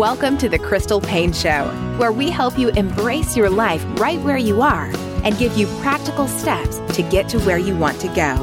Welcome 0.00 0.38
to 0.38 0.48
the 0.48 0.58
Crystal 0.58 0.98
Paine 0.98 1.34
Show, 1.34 1.66
where 1.98 2.10
we 2.10 2.30
help 2.30 2.58
you 2.58 2.70
embrace 2.70 3.36
your 3.36 3.50
life 3.50 3.84
right 4.00 4.18
where 4.20 4.38
you 4.38 4.62
are 4.62 4.86
and 5.24 5.36
give 5.36 5.58
you 5.58 5.66
practical 5.82 6.26
steps 6.26 6.78
to 6.94 7.02
get 7.02 7.28
to 7.28 7.38
where 7.40 7.58
you 7.58 7.76
want 7.76 8.00
to 8.00 8.08
go. 8.14 8.34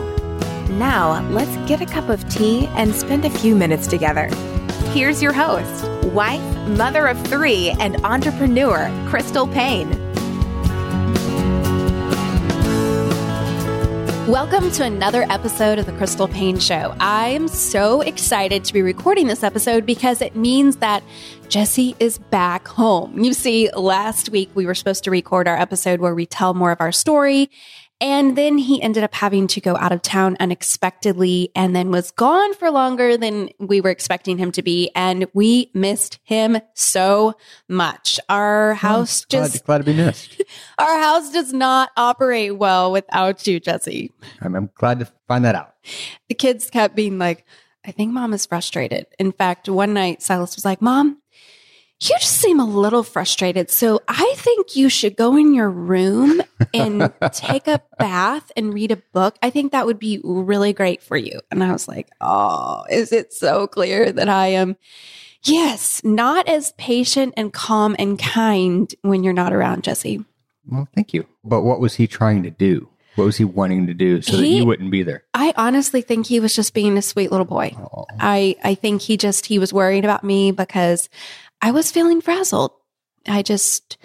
Now, 0.76 1.28
let's 1.32 1.58
get 1.68 1.82
a 1.82 1.88
cup 1.88 2.10
of 2.10 2.30
tea 2.30 2.68
and 2.76 2.94
spend 2.94 3.26
a 3.26 3.32
few 3.32 3.56
minutes 3.56 3.88
together. 3.88 4.28
Here's 4.92 5.20
your 5.20 5.34
host, 5.34 5.84
wife, 6.14 6.44
mother 6.78 7.08
of 7.08 7.20
three, 7.26 7.72
and 7.80 7.96
entrepreneur, 8.06 8.92
Crystal 9.10 9.48
Paine. 9.48 9.90
Welcome 14.28 14.72
to 14.72 14.84
another 14.84 15.26
episode 15.30 15.80
of 15.80 15.86
the 15.86 15.94
Crystal 15.94 16.28
Paine 16.28 16.60
Show. 16.60 16.94
I 17.00 17.30
am 17.30 17.48
so 17.48 18.02
excited 18.02 18.66
to 18.66 18.74
be 18.74 18.82
recording 18.82 19.28
this 19.28 19.42
episode 19.42 19.86
because 19.86 20.22
it 20.22 20.36
means 20.36 20.76
that 20.78 21.02
Jesse 21.50 21.96
is 22.00 22.18
back 22.18 22.68
home. 22.68 23.24
You 23.24 23.34
see, 23.34 23.70
last 23.72 24.30
week 24.30 24.50
we 24.54 24.66
were 24.66 24.76
supposed 24.76 25.06
to 25.06 25.12
record 25.12 25.48
our 25.48 25.58
episode 25.58 26.02
where 26.02 26.14
we 26.14 26.26
tell 26.26 26.54
more 26.54 26.72
of 26.72 26.82
our 26.82 26.92
story. 26.92 27.50
And 28.00 28.38
then 28.38 28.58
he 28.58 28.82
ended 28.82 29.04
up 29.04 29.16
having 29.16 29.48
to 29.48 29.62
go 29.62 29.76
out 29.78 29.92
of 29.92 30.02
town 30.02 30.36
unexpectedly 30.40 31.50
and 31.56 31.76
then 31.76 31.90
was 31.90 32.12
gone 32.12 32.54
for 32.54 32.70
longer 32.70 33.18
than 33.18 33.50
we 33.60 33.82
were 33.82 33.90
expecting 33.90 34.38
him 34.38 34.52
to 34.52 34.62
be. 34.62 34.92
And 34.94 35.26
we 35.34 35.72
missed 35.74 36.20
him 36.24 36.60
so 36.76 37.36
much. 37.70 38.20
Our 38.28 38.72
oh, 38.72 38.76
house 38.76 39.24
oh, 39.24 39.26
just 39.30 39.66
glad, 39.66 39.66
glad, 39.66 39.78
to 39.78 39.84
be 39.86 40.06
missed. 40.06 40.42
Our 40.78 41.00
house 41.00 41.32
does 41.32 41.54
not 41.54 41.90
operate 41.98 42.58
well 42.58 42.92
without 42.92 43.48
you, 43.48 43.60
Jesse. 43.60 44.12
I'm, 44.42 44.54
I'm 44.54 44.70
glad 44.76 45.00
to 45.00 45.08
find 45.28 45.46
that 45.46 45.56
out. 45.56 45.74
The 46.28 46.36
kids 46.36 46.70
kept 46.70 46.94
being 46.94 47.18
like, 47.18 47.46
I 47.88 47.92
think 47.92 48.12
mom 48.12 48.34
is 48.34 48.46
frustrated. 48.46 49.08
In 49.18 49.32
fact, 49.32 49.70
one 49.70 49.94
night 49.94 50.22
Silas 50.22 50.56
was 50.56 50.66
like, 50.66 50.82
Mom, 50.82 51.22
you 52.00 52.16
just 52.20 52.40
seem 52.40 52.60
a 52.60 52.66
little 52.66 53.02
frustrated. 53.02 53.72
So 53.72 54.02
I 54.08 54.34
think 54.38 54.76
you 54.76 54.88
should 54.88 55.16
go 55.16 55.36
in 55.36 55.54
your 55.54 55.70
room 55.70 56.42
and 56.74 57.12
take 57.32 57.68
a 57.68 57.82
bath 57.98 58.52
and 58.56 58.74
read 58.74 58.92
a 58.92 58.98
book. 59.14 59.38
I 59.42 59.50
think 59.50 59.72
that 59.72 59.88
would 59.88 59.98
be 59.98 60.22
really 60.24 60.74
great 60.74 61.02
for 61.02 61.18
you. 61.18 61.40
And 61.50 61.64
I 61.64 61.72
was 61.72 61.88
like, 61.88 62.10
Oh, 62.22 62.84
is 62.90 63.12
it 63.12 63.34
so 63.34 63.66
clear 63.66 64.12
that 64.12 64.30
I 64.30 64.48
am, 64.48 64.78
yes, 65.44 66.04
not 66.04 66.48
as 66.48 66.72
patient 66.74 67.34
and 67.36 67.52
calm 67.52 67.96
and 67.98 68.20
kind 68.20 68.94
when 69.02 69.24
you're 69.24 69.34
not 69.34 69.54
around, 69.54 69.84
Jesse? 69.84 70.24
Well, 70.68 70.88
thank 70.94 71.14
you. 71.14 71.26
But 71.44 71.62
what 71.62 71.80
was 71.80 71.96
he 71.96 72.06
trying 72.06 72.44
to 72.44 72.52
do? 72.52 72.90
What 73.16 73.26
was 73.26 73.38
he 73.38 73.46
wanting 73.46 73.88
to 73.88 73.96
do 73.96 74.22
so 74.22 74.34
he, 74.34 74.42
that 74.42 74.48
you 74.48 74.66
wouldn't 74.68 74.92
be 74.92 75.02
there? 75.02 75.24
I 75.34 75.52
honestly 75.58 76.04
think 76.04 76.28
he 76.28 76.40
was 76.40 76.56
just 76.56 76.76
being 76.76 77.00
a 77.00 77.02
sweet 77.02 77.32
little 77.32 77.48
boy. 77.48 77.76
I, 78.20 78.56
I 78.64 78.76
think 78.76 79.02
he 79.02 79.18
just, 79.18 79.48
he 79.48 79.58
was 79.58 79.74
worried 79.74 80.04
about 80.04 80.24
me 80.24 80.52
because 80.52 81.10
I 81.62 81.72
was 81.72 81.92
feeling 81.92 82.22
frazzled. 82.22 82.72
I 83.28 83.42
just, 83.42 83.98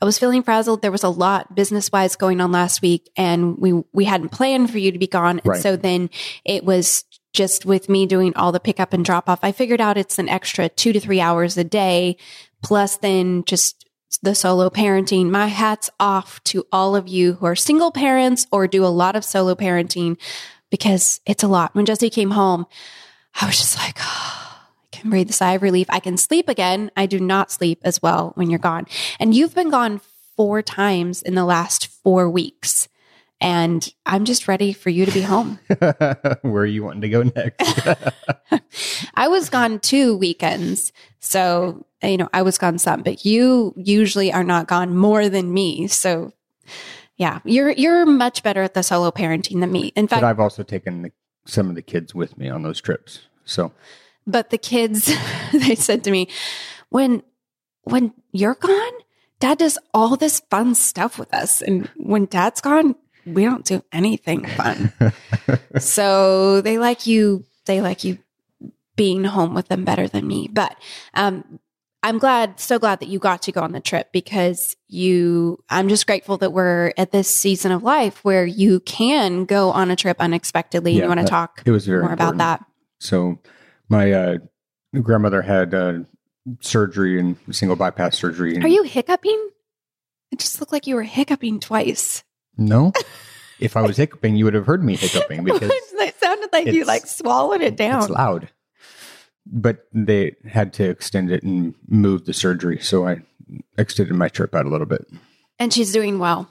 I 0.00 0.04
was 0.04 0.18
feeling 0.18 0.42
frazzled. 0.42 0.82
There 0.82 0.92
was 0.92 1.02
a 1.02 1.08
lot 1.08 1.54
business 1.54 1.90
wise 1.90 2.16
going 2.16 2.40
on 2.40 2.52
last 2.52 2.82
week 2.82 3.10
and 3.16 3.58
we, 3.58 3.72
we 3.92 4.04
hadn't 4.04 4.30
planned 4.30 4.70
for 4.70 4.78
you 4.78 4.92
to 4.92 4.98
be 4.98 5.06
gone. 5.06 5.38
And 5.40 5.46
right. 5.46 5.60
so 5.60 5.76
then 5.76 6.10
it 6.44 6.64
was 6.64 7.04
just 7.32 7.66
with 7.66 7.88
me 7.88 8.06
doing 8.06 8.34
all 8.36 8.52
the 8.52 8.60
pickup 8.60 8.92
and 8.92 9.04
drop 9.04 9.28
off. 9.28 9.40
I 9.42 9.52
figured 9.52 9.80
out 9.80 9.98
it's 9.98 10.18
an 10.18 10.28
extra 10.28 10.68
two 10.68 10.92
to 10.92 11.00
three 11.00 11.20
hours 11.20 11.56
a 11.56 11.64
day 11.64 12.16
plus 12.62 12.96
then 12.98 13.44
just 13.44 13.88
the 14.22 14.34
solo 14.34 14.70
parenting. 14.70 15.30
My 15.30 15.46
hat's 15.46 15.90
off 16.00 16.42
to 16.44 16.66
all 16.72 16.96
of 16.96 17.08
you 17.08 17.34
who 17.34 17.46
are 17.46 17.56
single 17.56 17.92
parents 17.92 18.46
or 18.50 18.66
do 18.66 18.84
a 18.84 18.86
lot 18.86 19.16
of 19.16 19.24
solo 19.24 19.54
parenting 19.54 20.16
because 20.70 21.20
it's 21.26 21.42
a 21.42 21.48
lot. 21.48 21.74
When 21.74 21.86
Jesse 21.86 22.10
came 22.10 22.30
home, 22.30 22.66
I 23.40 23.46
was 23.46 23.58
just 23.58 23.78
like, 23.78 23.98
oh, 24.00 24.37
can 25.00 25.10
breathe 25.10 25.30
a 25.30 25.32
sigh 25.32 25.52
of 25.52 25.62
relief. 25.62 25.86
I 25.90 26.00
can 26.00 26.16
sleep 26.16 26.48
again. 26.48 26.90
I 26.96 27.06
do 27.06 27.18
not 27.20 27.50
sleep 27.50 27.80
as 27.82 28.02
well 28.02 28.32
when 28.34 28.50
you're 28.50 28.58
gone. 28.58 28.86
And 29.18 29.34
you've 29.34 29.54
been 29.54 29.70
gone 29.70 30.00
four 30.36 30.62
times 30.62 31.22
in 31.22 31.34
the 31.34 31.44
last 31.44 31.86
four 31.86 32.30
weeks. 32.30 32.88
And 33.40 33.88
I'm 34.04 34.24
just 34.24 34.48
ready 34.48 34.72
for 34.72 34.90
you 34.90 35.06
to 35.06 35.12
be 35.12 35.20
home. 35.22 35.60
Where 36.42 36.62
are 36.62 36.66
you 36.66 36.82
wanting 36.82 37.02
to 37.02 37.08
go 37.08 37.22
next? 37.22 37.88
I 39.14 39.28
was 39.28 39.48
gone 39.48 39.78
two 39.78 40.16
weekends. 40.16 40.92
So, 41.20 41.86
you 42.02 42.16
know, 42.16 42.28
I 42.32 42.42
was 42.42 42.58
gone 42.58 42.78
some, 42.78 43.02
but 43.02 43.24
you 43.24 43.74
usually 43.76 44.32
are 44.32 44.44
not 44.44 44.66
gone 44.66 44.96
more 44.96 45.28
than 45.28 45.52
me. 45.52 45.86
So, 45.86 46.32
yeah, 47.16 47.40
you're 47.44 47.70
you're 47.70 48.06
much 48.06 48.42
better 48.42 48.62
at 48.62 48.74
the 48.74 48.82
solo 48.82 49.10
parenting 49.10 49.60
than 49.60 49.72
me. 49.72 49.92
In 49.96 50.06
fact, 50.08 50.22
but 50.22 50.28
I've 50.28 50.40
also 50.40 50.62
taken 50.62 51.02
the, 51.02 51.12
some 51.46 51.68
of 51.68 51.74
the 51.74 51.82
kids 51.82 52.14
with 52.14 52.38
me 52.38 52.48
on 52.48 52.62
those 52.62 52.80
trips. 52.80 53.26
So 53.44 53.72
but 54.28 54.50
the 54.50 54.58
kids, 54.58 55.12
they 55.52 55.74
said 55.74 56.04
to 56.04 56.10
me, 56.10 56.28
when, 56.90 57.22
when 57.82 58.12
you're 58.30 58.54
gone, 58.54 58.92
dad 59.40 59.58
does 59.58 59.78
all 59.92 60.16
this 60.16 60.40
fun 60.50 60.74
stuff 60.74 61.18
with 61.18 61.32
us. 61.34 61.62
And 61.62 61.86
when 61.96 62.26
dad's 62.26 62.60
gone, 62.60 62.94
we 63.26 63.44
don't 63.44 63.64
do 63.64 63.82
anything 63.90 64.46
fun. 64.46 64.92
so 65.78 66.60
they 66.60 66.78
like 66.78 67.06
you, 67.06 67.44
they 67.66 67.80
like 67.80 68.04
you 68.04 68.18
being 68.96 69.24
home 69.24 69.54
with 69.54 69.68
them 69.68 69.84
better 69.84 70.06
than 70.06 70.26
me. 70.26 70.48
But, 70.52 70.76
um, 71.14 71.58
I'm 72.00 72.18
glad, 72.18 72.60
so 72.60 72.78
glad 72.78 73.00
that 73.00 73.08
you 73.08 73.18
got 73.18 73.42
to 73.42 73.52
go 73.52 73.60
on 73.60 73.72
the 73.72 73.80
trip 73.80 74.12
because 74.12 74.76
you, 74.86 75.62
I'm 75.68 75.88
just 75.88 76.06
grateful 76.06 76.36
that 76.38 76.52
we're 76.52 76.92
at 76.96 77.10
this 77.10 77.28
season 77.28 77.72
of 77.72 77.82
life 77.82 78.24
where 78.24 78.46
you 78.46 78.78
can 78.80 79.46
go 79.46 79.72
on 79.72 79.90
a 79.90 79.96
trip 79.96 80.18
unexpectedly. 80.20 80.92
Yeah, 80.92 81.02
you 81.02 81.08
want 81.08 81.20
to 81.20 81.26
talk 81.26 81.62
it 81.64 81.72
was 81.72 81.86
very 81.86 82.02
more 82.02 82.12
important. 82.12 82.36
about 82.36 82.60
that. 82.60 82.66
So 83.00 83.38
my 83.88 84.12
uh, 84.12 84.38
grandmother 85.02 85.42
had 85.42 85.74
uh, 85.74 86.00
surgery 86.60 87.18
and 87.18 87.36
single 87.50 87.76
bypass 87.76 88.16
surgery. 88.18 88.54
And 88.54 88.64
Are 88.64 88.68
you 88.68 88.82
hiccuping? 88.82 89.50
It 90.30 90.38
just 90.40 90.60
looked 90.60 90.72
like 90.72 90.86
you 90.86 90.94
were 90.94 91.02
hiccuping 91.02 91.60
twice. 91.60 92.22
No. 92.56 92.92
if 93.60 93.76
I 93.76 93.82
was 93.82 93.96
hiccuping, 93.96 94.36
you 94.36 94.44
would 94.44 94.54
have 94.54 94.66
heard 94.66 94.84
me 94.84 94.96
hiccuping 94.96 95.44
because 95.44 95.70
it 95.70 96.14
sounded 96.20 96.50
like 96.52 96.66
you 96.66 96.84
like 96.84 97.06
swallowed 97.06 97.60
it 97.62 97.76
down. 97.76 98.02
It's 98.02 98.10
loud. 98.10 98.50
But 99.46 99.86
they 99.92 100.36
had 100.46 100.74
to 100.74 100.88
extend 100.88 101.30
it 101.30 101.42
and 101.42 101.74
move 101.86 102.26
the 102.26 102.34
surgery, 102.34 102.78
so 102.78 103.06
I 103.08 103.22
extended 103.78 104.14
my 104.14 104.28
trip 104.28 104.54
out 104.54 104.66
a 104.66 104.68
little 104.68 104.86
bit. 104.86 105.06
And 105.58 105.72
she's 105.72 105.92
doing 105.92 106.18
well. 106.18 106.50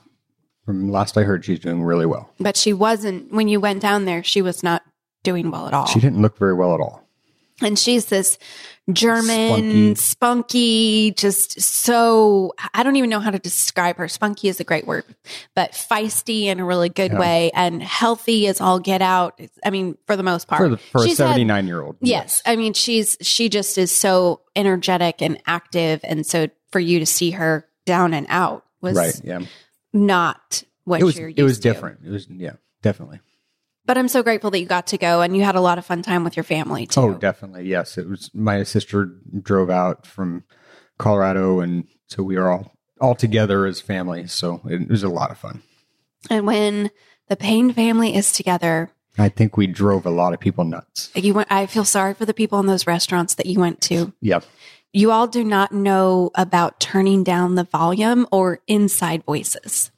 From 0.64 0.90
last 0.90 1.16
I 1.16 1.22
heard, 1.22 1.44
she's 1.44 1.60
doing 1.60 1.82
really 1.84 2.06
well. 2.06 2.30
But 2.40 2.56
she 2.56 2.72
wasn't, 2.72 3.32
when 3.32 3.46
you 3.48 3.60
went 3.60 3.80
down 3.80 4.04
there, 4.04 4.22
she 4.24 4.42
was 4.42 4.62
not 4.62 4.82
doing 5.22 5.50
well 5.50 5.68
at 5.68 5.74
all. 5.74 5.86
She 5.86 6.00
didn't 6.00 6.20
look 6.20 6.36
very 6.36 6.54
well 6.54 6.74
at 6.74 6.80
all. 6.80 7.07
And 7.60 7.78
she's 7.78 8.06
this 8.06 8.38
German, 8.90 9.94
Spunky. 9.94 9.94
spunky. 9.96 11.10
just 11.12 11.60
so, 11.60 12.54
I 12.72 12.82
don't 12.82 12.96
even 12.96 13.10
know 13.10 13.20
how 13.20 13.30
to 13.30 13.38
describe 13.38 13.96
her. 13.98 14.08
Spunky 14.08 14.48
is 14.48 14.60
a 14.60 14.64
great 14.64 14.86
word, 14.86 15.04
but 15.54 15.72
feisty 15.72 16.44
in 16.44 16.58
a 16.58 16.64
really 16.64 16.88
good 16.88 17.12
Yeah. 17.12 17.18
way 17.18 17.50
and 17.54 17.82
healthy 17.82 18.46
as 18.46 18.60
all 18.62 18.78
get 18.80 19.02
out. 19.02 19.38
I 19.64 19.70
mean, 19.70 19.98
for 20.06 20.16
the 20.16 20.22
most 20.22 20.48
part. 20.48 20.60
For, 20.62 20.68
the, 20.70 20.76
for 20.78 21.04
a 21.04 21.10
79 21.10 21.66
year 21.66 21.82
old. 21.82 21.96
Yes. 22.00 22.40
I 22.46 22.56
mean, 22.56 22.72
she's, 22.72 23.18
she 23.20 23.48
just 23.50 23.76
is 23.76 23.92
so 23.92 24.40
energetic 24.56 25.20
and 25.20 25.38
active. 25.46 26.00
And 26.04 26.24
so 26.26 26.48
for 26.72 26.80
you 26.80 26.98
to 27.00 27.06
see 27.06 27.32
her 27.32 27.68
down 27.84 28.14
and 28.14 28.26
out 28.30 28.64
was 28.80 28.96
Right. 28.96 29.20
Yeah. 29.22 29.40
not 29.92 30.62
what 30.84 31.00
It 31.00 31.04
was, 31.04 31.18
it 31.18 31.42
was 31.42 31.58
to. 31.58 31.62
different. 31.62 32.00
It 32.06 32.10
was, 32.10 32.26
yeah, 32.30 32.52
definitely. 32.82 33.20
But 33.88 33.96
I'm 33.96 34.08
so 34.08 34.22
grateful 34.22 34.50
that 34.50 34.60
you 34.60 34.66
got 34.66 34.88
to 34.88 34.98
go 34.98 35.22
and 35.22 35.34
you 35.34 35.42
had 35.42 35.54
a 35.54 35.62
lot 35.62 35.78
of 35.78 35.86
fun 35.86 36.02
time 36.02 36.22
with 36.22 36.36
your 36.36 36.44
family 36.44 36.84
too. 36.84 37.00
Oh, 37.00 37.14
definitely. 37.14 37.64
Yes. 37.64 37.96
It 37.96 38.06
was 38.06 38.30
my 38.34 38.62
sister 38.62 39.10
drove 39.40 39.70
out 39.70 40.06
from 40.06 40.44
Colorado. 40.98 41.60
And 41.60 41.88
so 42.06 42.22
we 42.22 42.36
were 42.36 42.50
all, 42.50 42.76
all 43.00 43.14
together 43.14 43.64
as 43.64 43.80
family. 43.80 44.26
So 44.26 44.60
it 44.68 44.90
was 44.90 45.02
a 45.02 45.08
lot 45.08 45.30
of 45.30 45.38
fun. 45.38 45.62
And 46.28 46.46
when 46.46 46.90
the 47.28 47.36
Paine 47.36 47.72
family 47.72 48.14
is 48.14 48.30
together, 48.30 48.90
I 49.16 49.30
think 49.30 49.56
we 49.56 49.66
drove 49.66 50.04
a 50.04 50.10
lot 50.10 50.34
of 50.34 50.38
people 50.38 50.64
nuts. 50.64 51.10
you 51.14 51.32
went, 51.32 51.50
I 51.50 51.64
feel 51.64 51.86
sorry 51.86 52.12
for 52.12 52.26
the 52.26 52.34
people 52.34 52.60
in 52.60 52.66
those 52.66 52.86
restaurants 52.86 53.36
that 53.36 53.46
you 53.46 53.58
went 53.58 53.80
to. 53.84 54.12
Yep. 54.20 54.44
You 54.92 55.12
all 55.12 55.26
do 55.26 55.42
not 55.42 55.72
know 55.72 56.30
about 56.34 56.78
turning 56.78 57.24
down 57.24 57.54
the 57.54 57.64
volume 57.64 58.26
or 58.30 58.60
inside 58.66 59.24
voices. 59.24 59.90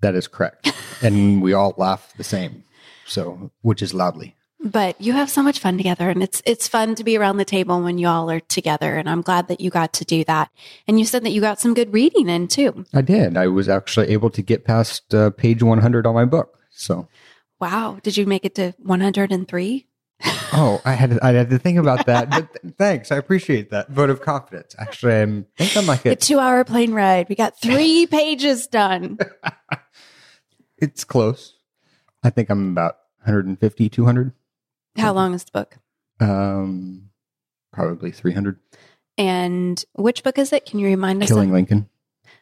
That 0.00 0.16
is 0.16 0.26
correct. 0.26 0.72
and 1.02 1.40
we 1.40 1.52
all 1.52 1.74
laugh 1.76 2.12
the 2.16 2.24
same. 2.24 2.64
So, 3.06 3.50
which 3.62 3.82
is 3.82 3.94
loudly. 3.94 4.36
But 4.64 5.00
you 5.00 5.12
have 5.12 5.28
so 5.28 5.42
much 5.42 5.58
fun 5.58 5.76
together 5.76 6.08
and 6.08 6.22
it's 6.22 6.40
it's 6.46 6.68
fun 6.68 6.94
to 6.94 7.02
be 7.02 7.16
around 7.16 7.38
the 7.38 7.44
table 7.44 7.82
when 7.82 7.98
you 7.98 8.06
all 8.06 8.30
are 8.30 8.38
together 8.38 8.94
and 8.94 9.10
I'm 9.10 9.20
glad 9.20 9.48
that 9.48 9.60
you 9.60 9.70
got 9.70 9.92
to 9.94 10.04
do 10.04 10.22
that. 10.24 10.50
And 10.86 11.00
you 11.00 11.04
said 11.04 11.24
that 11.24 11.30
you 11.30 11.40
got 11.40 11.60
some 11.60 11.74
good 11.74 11.92
reading 11.92 12.28
in 12.28 12.46
too. 12.46 12.86
I 12.94 13.00
did. 13.00 13.36
I 13.36 13.48
was 13.48 13.68
actually 13.68 14.10
able 14.10 14.30
to 14.30 14.40
get 14.40 14.64
past 14.64 15.12
uh, 15.12 15.30
page 15.30 15.64
100 15.64 16.06
on 16.06 16.14
my 16.14 16.24
book. 16.24 16.60
So, 16.70 17.08
Wow, 17.62 17.98
did 18.02 18.16
you 18.16 18.26
make 18.26 18.44
it 18.44 18.56
to 18.56 18.72
103? 18.78 19.86
oh, 20.52 20.80
I 20.84 20.94
had 20.94 21.10
to, 21.10 21.24
I 21.24 21.32
had 21.32 21.50
to 21.50 21.58
think 21.58 21.78
about 21.78 22.06
that. 22.06 22.28
But 22.28 22.52
th- 22.52 22.74
thanks, 22.76 23.12
I 23.12 23.16
appreciate 23.16 23.70
that 23.70 23.88
vote 23.88 24.10
of 24.10 24.20
confidence. 24.20 24.74
Actually, 24.78 25.14
I'm, 25.14 25.46
I 25.60 25.64
think 25.64 25.76
I'm 25.76 25.86
like 25.86 26.04
A 26.04 26.10
a, 26.10 26.16
2-hour 26.16 26.64
plane 26.64 26.92
ride. 26.92 27.28
We 27.28 27.36
got 27.36 27.60
3 27.60 28.06
pages 28.06 28.66
done. 28.66 29.18
it's 30.78 31.04
close. 31.04 31.54
I 32.22 32.30
think 32.30 32.50
I'm 32.50 32.70
about 32.72 32.96
150, 33.24 33.88
200, 33.88 34.32
How 34.96 35.12
long 35.12 35.34
is 35.34 35.44
the 35.44 35.50
book? 35.52 35.76
um, 36.20 37.10
probably 37.72 38.10
300. 38.12 38.58
And 39.18 39.84
which 39.94 40.22
book 40.22 40.38
is 40.38 40.52
it? 40.52 40.66
Can 40.66 40.78
you 40.78 40.86
remind 40.86 41.22
us? 41.22 41.28
Killing 41.28 41.50
of? 41.50 41.54
Lincoln 41.54 41.88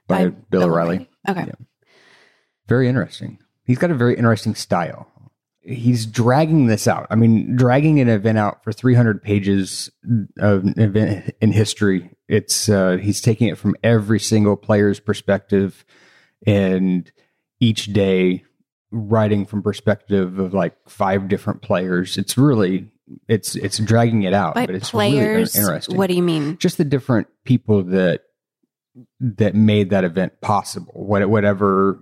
by, 0.06 0.28
Bill 0.28 0.64
O'Reilly. 0.64 1.08
Okay. 1.28 1.44
Yeah. 1.46 1.54
Very 2.68 2.88
interesting. 2.88 3.38
He's 3.64 3.78
got 3.78 3.90
a 3.90 3.94
very 3.94 4.16
interesting 4.16 4.54
style. 4.54 5.08
He's 5.62 6.06
dragging 6.06 6.66
this 6.66 6.86
out. 6.88 7.06
I 7.10 7.16
mean, 7.16 7.56
dragging 7.56 8.00
an 8.00 8.08
event 8.08 8.38
out 8.38 8.64
for 8.64 8.72
300 8.72 9.22
pages 9.22 9.90
of 10.38 10.64
an 10.64 10.74
event 10.80 11.34
in 11.40 11.52
history. 11.52 12.10
It's 12.28 12.68
uh, 12.68 12.96
he's 13.00 13.20
taking 13.20 13.48
it 13.48 13.58
from 13.58 13.76
every 13.82 14.20
single 14.20 14.56
player's 14.56 15.00
perspective, 15.00 15.84
and 16.46 17.10
each 17.60 17.92
day 17.92 18.44
writing 18.90 19.46
from 19.46 19.62
perspective 19.62 20.38
of 20.38 20.52
like 20.54 20.74
five 20.88 21.28
different 21.28 21.62
players. 21.62 22.16
It's 22.18 22.36
really 22.38 22.88
it's 23.28 23.56
it's 23.56 23.78
dragging 23.78 24.22
it 24.22 24.32
out, 24.34 24.54
By 24.54 24.66
but 24.66 24.74
it's 24.74 24.90
players, 24.90 25.54
really 25.56 25.64
interesting 25.66 25.96
what 25.96 26.08
do 26.08 26.14
you 26.14 26.22
mean? 26.22 26.58
just 26.58 26.78
the 26.78 26.84
different 26.84 27.26
people 27.44 27.82
that 27.84 28.22
that 29.20 29.54
made 29.54 29.90
that 29.90 30.04
event 30.04 30.40
possible. 30.40 30.92
What 30.94 31.28
whatever 31.28 32.00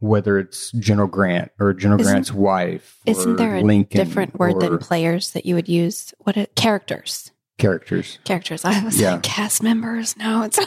whether 0.00 0.38
it's 0.38 0.70
General 0.72 1.08
Grant 1.08 1.50
or 1.58 1.72
General 1.74 2.00
Isn't- 2.00 2.12
Grant's 2.12 2.32
wife, 2.32 2.98
Isn't 3.04 3.36
there 3.36 3.56
a 3.56 3.62
Lincoln 3.62 3.98
different 4.06 4.38
word 4.38 4.54
or 4.54 4.60
than 4.60 4.78
players 4.78 5.32
that 5.32 5.44
you 5.44 5.56
would 5.56 5.68
use? 5.68 6.14
What 6.18 6.36
characters? 6.54 7.32
characters? 7.58 8.20
Characters. 8.24 8.64
I 8.64 8.84
was 8.84 9.00
Yeah. 9.00 9.14
like 9.14 9.24
cast 9.24 9.60
members. 9.64 10.16
No, 10.16 10.42
it's. 10.42 10.60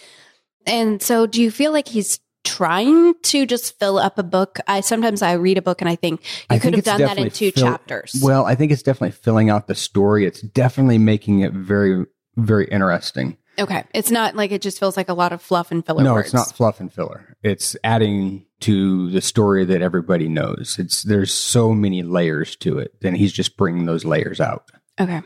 and 0.66 1.00
so, 1.00 1.26
do 1.26 1.40
you 1.40 1.50
feel 1.50 1.72
like 1.72 1.88
he's 1.88 2.20
trying 2.46 3.14
to 3.24 3.44
just 3.44 3.78
fill 3.78 3.98
up 3.98 4.18
a 4.18 4.22
book? 4.22 4.58
I 4.66 4.80
sometimes 4.80 5.20
I 5.20 5.32
read 5.32 5.58
a 5.58 5.62
book 5.62 5.82
and 5.82 5.88
I 5.90 5.96
think 5.96 6.22
you 6.22 6.46
I 6.48 6.58
could 6.58 6.74
think 6.74 6.86
have 6.86 6.98
done 6.98 7.00
that 7.08 7.18
in 7.18 7.30
two 7.30 7.50
fill- 7.50 7.64
chapters. 7.64 8.18
Well, 8.22 8.46
I 8.46 8.54
think 8.54 8.72
it's 8.72 8.82
definitely 8.82 9.12
filling 9.12 9.50
out 9.50 9.66
the 9.66 9.74
story. 9.74 10.24
It's 10.24 10.40
definitely 10.40 10.98
making 10.98 11.40
it 11.40 11.52
very 11.52 12.06
very 12.36 12.66
interesting. 12.66 13.36
okay, 13.58 13.84
it's 13.94 14.10
not 14.10 14.36
like 14.36 14.52
it 14.52 14.60
just 14.62 14.78
feels 14.78 14.96
like 14.96 15.08
a 15.08 15.14
lot 15.14 15.32
of 15.32 15.40
fluff 15.42 15.70
and 15.70 15.84
filler. 15.84 16.04
no, 16.04 16.14
words. 16.14 16.26
it's 16.26 16.34
not 16.34 16.54
fluff 16.54 16.80
and 16.80 16.92
filler. 16.92 17.36
It's 17.42 17.74
adding 17.82 18.44
to 18.60 19.10
the 19.10 19.20
story 19.22 19.64
that 19.64 19.82
everybody 19.82 20.28
knows. 20.28 20.76
It's 20.78 21.02
there's 21.02 21.32
so 21.32 21.72
many 21.74 22.02
layers 22.02 22.54
to 22.56 22.78
it, 22.78 22.92
and 23.02 23.16
he's 23.16 23.32
just 23.32 23.56
bringing 23.56 23.86
those 23.86 24.04
layers 24.04 24.40
out. 24.40 24.70
Okay. 25.00 25.22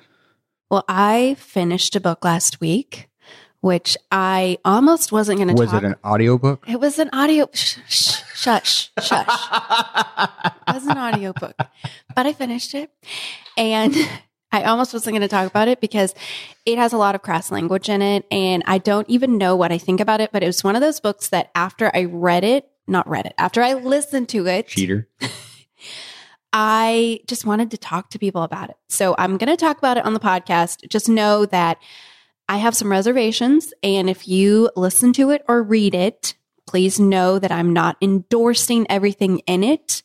Well, 0.70 0.84
I 0.88 1.34
finished 1.38 1.96
a 1.96 2.00
book 2.00 2.24
last 2.24 2.60
week, 2.60 3.09
which 3.60 3.96
I 4.10 4.58
almost 4.64 5.12
wasn't 5.12 5.38
going 5.38 5.48
to 5.48 5.54
talk. 5.54 5.60
Was 5.60 5.70
talk. 5.70 5.82
it 5.82 5.86
an 5.86 5.96
audiobook? 6.04 6.64
It 6.68 6.80
was 6.80 6.98
an 6.98 7.10
audio. 7.12 7.48
Sh- 7.52 7.78
sh- 7.88 8.22
shush, 8.34 8.90
shush. 9.00 9.48
It 10.68 10.74
was 10.74 10.86
an 10.86 10.98
audio 10.98 11.32
book, 11.32 11.56
but 12.14 12.26
I 12.26 12.32
finished 12.32 12.74
it, 12.74 12.90
and 13.56 13.94
I 14.52 14.64
almost 14.64 14.92
wasn't 14.92 15.12
going 15.12 15.22
to 15.22 15.28
talk 15.28 15.48
about 15.48 15.68
it 15.68 15.80
because 15.80 16.14
it 16.66 16.78
has 16.78 16.92
a 16.92 16.98
lot 16.98 17.14
of 17.14 17.22
crass 17.22 17.50
language 17.50 17.88
in 17.88 18.02
it, 18.02 18.24
and 18.30 18.62
I 18.66 18.78
don't 18.78 19.08
even 19.08 19.38
know 19.38 19.56
what 19.56 19.72
I 19.72 19.78
think 19.78 20.00
about 20.00 20.20
it. 20.20 20.30
But 20.32 20.42
it 20.42 20.46
was 20.46 20.64
one 20.64 20.74
of 20.74 20.80
those 20.80 21.00
books 21.00 21.28
that 21.28 21.50
after 21.54 21.90
I 21.94 22.04
read 22.04 22.44
it, 22.44 22.68
not 22.86 23.08
read 23.08 23.26
it, 23.26 23.34
after 23.38 23.62
I 23.62 23.74
listened 23.74 24.28
to 24.30 24.46
it, 24.46 24.68
Cheater. 24.68 25.08
I 26.52 27.20
just 27.28 27.44
wanted 27.44 27.70
to 27.70 27.78
talk 27.78 28.10
to 28.10 28.18
people 28.18 28.42
about 28.42 28.70
it. 28.70 28.76
So 28.88 29.14
I'm 29.18 29.36
going 29.36 29.50
to 29.50 29.56
talk 29.56 29.78
about 29.78 29.98
it 29.98 30.04
on 30.04 30.14
the 30.14 30.20
podcast. 30.20 30.88
Just 30.88 31.08
know 31.08 31.46
that 31.46 31.78
I 32.50 32.56
have 32.56 32.74
some 32.74 32.90
reservations. 32.90 33.72
And 33.80 34.10
if 34.10 34.26
you 34.26 34.72
listen 34.74 35.12
to 35.12 35.30
it 35.30 35.44
or 35.46 35.62
read 35.62 35.94
it, 35.94 36.34
please 36.66 36.98
know 36.98 37.38
that 37.38 37.52
I'm 37.52 37.72
not 37.72 37.96
endorsing 38.02 38.88
everything 38.90 39.38
in 39.46 39.62
it. 39.62 40.02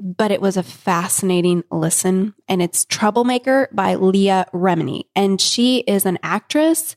But 0.00 0.32
it 0.32 0.40
was 0.40 0.56
a 0.56 0.64
fascinating 0.64 1.62
listen. 1.70 2.34
And 2.48 2.60
it's 2.60 2.84
Troublemaker 2.86 3.68
by 3.70 3.94
Leah 3.94 4.46
Remini. 4.52 5.04
And 5.14 5.40
she 5.40 5.78
is 5.86 6.04
an 6.04 6.18
actress 6.24 6.96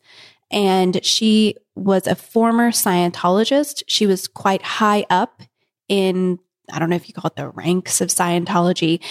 and 0.50 1.06
she 1.06 1.56
was 1.76 2.08
a 2.08 2.16
former 2.16 2.72
Scientologist. 2.72 3.84
She 3.86 4.08
was 4.08 4.28
quite 4.28 4.64
high 4.64 5.06
up 5.12 5.44
in 5.88 6.40
I 6.70 6.80
don't 6.80 6.90
know 6.90 6.98
if 6.98 7.08
you 7.08 7.14
call 7.14 7.30
it 7.30 7.38
the 7.38 7.48
ranks 7.50 8.02
of 8.02 8.10
Scientology. 8.10 9.02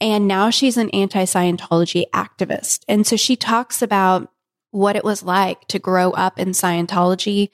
And 0.00 0.26
now 0.26 0.48
she's 0.48 0.78
an 0.78 0.88
anti 0.90 1.24
Scientology 1.24 2.04
activist. 2.14 2.84
And 2.88 3.06
so 3.06 3.16
she 3.16 3.36
talks 3.36 3.82
about 3.82 4.31
what 4.72 4.96
it 4.96 5.04
was 5.04 5.22
like 5.22 5.68
to 5.68 5.78
grow 5.78 6.10
up 6.10 6.38
in 6.38 6.48
Scientology 6.48 7.50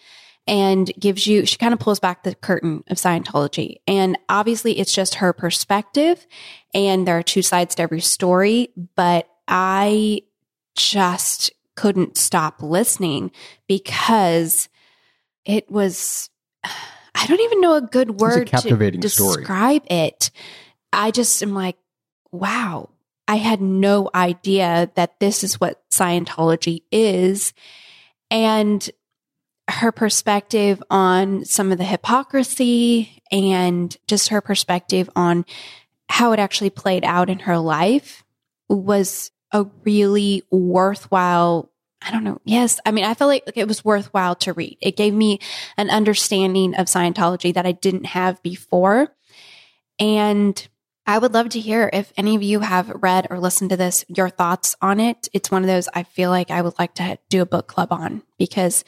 and 0.47 0.91
gives 0.99 1.27
you, 1.27 1.45
she 1.45 1.59
kind 1.59 1.75
of 1.75 1.81
pulls 1.81 2.01
back 2.01 2.23
the 2.23 2.35
curtain 2.35 2.83
of 2.89 2.97
Scientology. 2.97 3.77
And 3.87 4.17
obviously 4.31 4.79
it's 4.79 4.95
just 4.95 5.17
her 5.17 5.35
perspective. 5.35 6.27
And 6.73 7.07
there 7.07 7.19
are 7.19 7.23
two 7.23 7.43
sides 7.43 7.75
to 7.75 7.83
every 7.83 8.01
story, 8.01 8.71
but 8.97 9.29
I 9.47 10.23
just 10.75 11.51
couldn't 11.75 12.17
stop 12.17 12.63
listening 12.63 13.31
because 13.67 14.69
it 15.45 15.71
was, 15.71 16.31
I 16.65 17.27
don't 17.27 17.41
even 17.41 17.61
know 17.61 17.75
a 17.75 17.83
good 17.83 18.21
word 18.21 18.49
captivating 18.49 19.01
to 19.03 19.09
story. 19.09 19.43
describe 19.43 19.83
it. 19.91 20.31
I 20.93 21.11
just 21.11 21.43
am 21.43 21.53
like, 21.53 21.77
wow, 22.31 22.89
I 23.29 23.37
had 23.37 23.61
no 23.61 24.11
idea 24.15 24.91
that 24.95 25.21
this 25.21 25.45
is 25.45 25.61
what 25.61 25.89
Scientology 25.91 26.83
is. 26.91 27.53
And 28.31 28.91
her 29.69 29.93
perspective 29.93 30.83
on 30.91 31.45
some 31.45 31.71
of 31.71 31.79
the 31.79 31.85
hypocrisy 31.85 33.23
and 33.31 33.95
just 34.07 34.29
her 34.29 34.41
perspective 34.41 35.11
on 35.15 35.45
how 36.09 36.33
it 36.33 36.39
actually 36.39 36.71
played 36.71 37.05
out 37.05 37.29
in 37.29 37.41
her 37.41 37.59
life 37.59 38.25
was 38.69 39.31
a 39.53 39.67
really 39.85 40.43
worthwhile 40.51 41.71
I 42.01 42.13
don't 42.13 42.23
know. 42.23 42.41
Yes. 42.45 42.79
I 42.87 42.93
mean, 42.93 43.05
I 43.05 43.15
felt 43.15 43.29
like 43.29 43.51
it 43.57 43.67
was 43.67 43.85
worthwhile 43.85 44.37
to 44.37 44.53
read. 44.53 44.79
It 44.81 44.97
gave 44.97 45.13
me 45.13 45.41
an 45.77 45.91
understanding 45.91 46.77
of 46.77 46.87
Scientology 46.87 47.53
that 47.55 47.67
I 47.67 47.73
didn't 47.73 48.07
have 48.07 48.41
before. 48.45 49.13
And 49.99 50.69
I 51.09 51.17
would 51.17 51.33
love 51.33 51.49
to 51.51 51.61
hear 51.61 51.89
if 51.91 52.13
any 52.19 52.37
of 52.37 52.43
you 52.43 52.61
have 52.61 52.91
read 52.91 53.29
or 53.31 53.41
listened 53.41 53.71
to 53.71 53.79
this, 53.79 54.05
your 54.09 54.29
thoughts 54.29 54.77
on 54.83 55.01
it. 55.01 55.27
It's 55.33 55.51
one 55.51 55.63
of 55.63 55.67
those 55.67 55.89
I 55.95 56.03
feel 56.03 56.29
like 56.29 56.51
I 56.51 56.61
would 56.61 56.79
like 56.79 56.93
to 56.97 57.19
do 57.31 57.41
a 57.41 57.47
book 57.47 57.67
club 57.67 57.91
on 57.91 58.23
because 58.39 58.85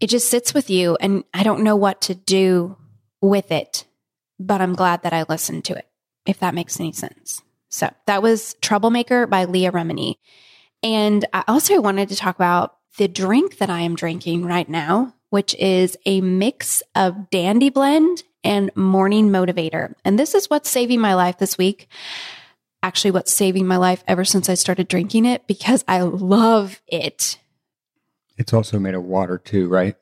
it 0.00 0.06
just 0.06 0.30
sits 0.30 0.54
with 0.54 0.70
you 0.70 0.96
and 0.98 1.24
I 1.34 1.42
don't 1.42 1.62
know 1.62 1.76
what 1.76 2.00
to 2.02 2.14
do 2.14 2.78
with 3.20 3.52
it, 3.52 3.84
but 4.38 4.62
I'm 4.62 4.74
glad 4.74 5.02
that 5.02 5.12
I 5.12 5.26
listened 5.28 5.66
to 5.66 5.76
it, 5.76 5.86
if 6.24 6.38
that 6.38 6.54
makes 6.54 6.80
any 6.80 6.92
sense. 6.92 7.42
So 7.68 7.90
that 8.06 8.22
was 8.22 8.54
Troublemaker 8.62 9.26
by 9.26 9.44
Leah 9.44 9.72
Remini. 9.72 10.14
And 10.82 11.26
I 11.34 11.44
also 11.46 11.82
wanted 11.82 12.08
to 12.08 12.16
talk 12.16 12.36
about 12.36 12.78
the 12.96 13.08
drink 13.08 13.58
that 13.58 13.68
I 13.68 13.80
am 13.80 13.94
drinking 13.94 14.46
right 14.46 14.70
now, 14.70 15.12
which 15.28 15.54
is 15.56 15.98
a 16.06 16.22
mix 16.22 16.82
of 16.94 17.28
Dandy 17.28 17.68
Blend 17.68 18.22
and 18.44 18.70
Morning 18.76 19.30
Motivator. 19.30 19.94
And 20.04 20.18
this 20.18 20.34
is 20.34 20.48
what's 20.48 20.70
saving 20.70 21.00
my 21.00 21.14
life 21.14 21.38
this 21.38 21.58
week. 21.58 21.88
Actually, 22.82 23.10
what's 23.10 23.32
saving 23.32 23.66
my 23.66 23.76
life 23.76 24.02
ever 24.08 24.24
since 24.24 24.48
I 24.48 24.54
started 24.54 24.88
drinking 24.88 25.26
it 25.26 25.46
because 25.46 25.84
I 25.86 26.00
love 26.00 26.80
it. 26.86 27.38
It's 28.38 28.54
also 28.54 28.78
made 28.78 28.94
of 28.94 29.04
water 29.04 29.36
too, 29.36 29.68
right? 29.68 29.96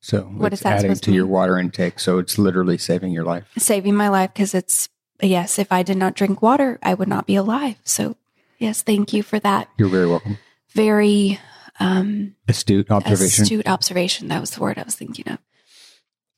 So 0.00 0.22
What 0.22 0.52
is 0.52 0.58
it's 0.58 0.64
that 0.64 0.78
adding 0.80 0.94
to 0.94 1.00
to 1.00 1.12
your 1.12 1.26
water 1.26 1.58
intake. 1.58 1.98
So 2.00 2.18
it's 2.18 2.36
literally 2.38 2.76
saving 2.76 3.12
your 3.12 3.24
life. 3.24 3.44
Saving 3.56 3.94
my 3.94 4.08
life 4.08 4.34
because 4.34 4.54
it's, 4.54 4.88
yes, 5.22 5.58
if 5.58 5.72
I 5.72 5.82
did 5.82 5.96
not 5.96 6.14
drink 6.14 6.42
water, 6.42 6.78
I 6.82 6.92
would 6.94 7.08
not 7.08 7.26
be 7.26 7.36
alive. 7.36 7.76
So, 7.84 8.16
yes, 8.58 8.82
thank 8.82 9.12
you 9.14 9.22
for 9.22 9.38
that 9.38 9.68
You're 9.78 9.88
very 9.88 10.06
welcome. 10.08 10.38
very 10.74 11.38
um, 11.80 12.34
Astute 12.48 12.90
observation. 12.90 13.42
astute 13.44 13.66
observation. 13.68 14.28
That 14.28 14.40
was 14.40 14.50
the 14.50 14.60
word 14.60 14.76
I 14.76 14.82
was 14.82 14.96
thinking 14.96 15.28
of. 15.28 15.38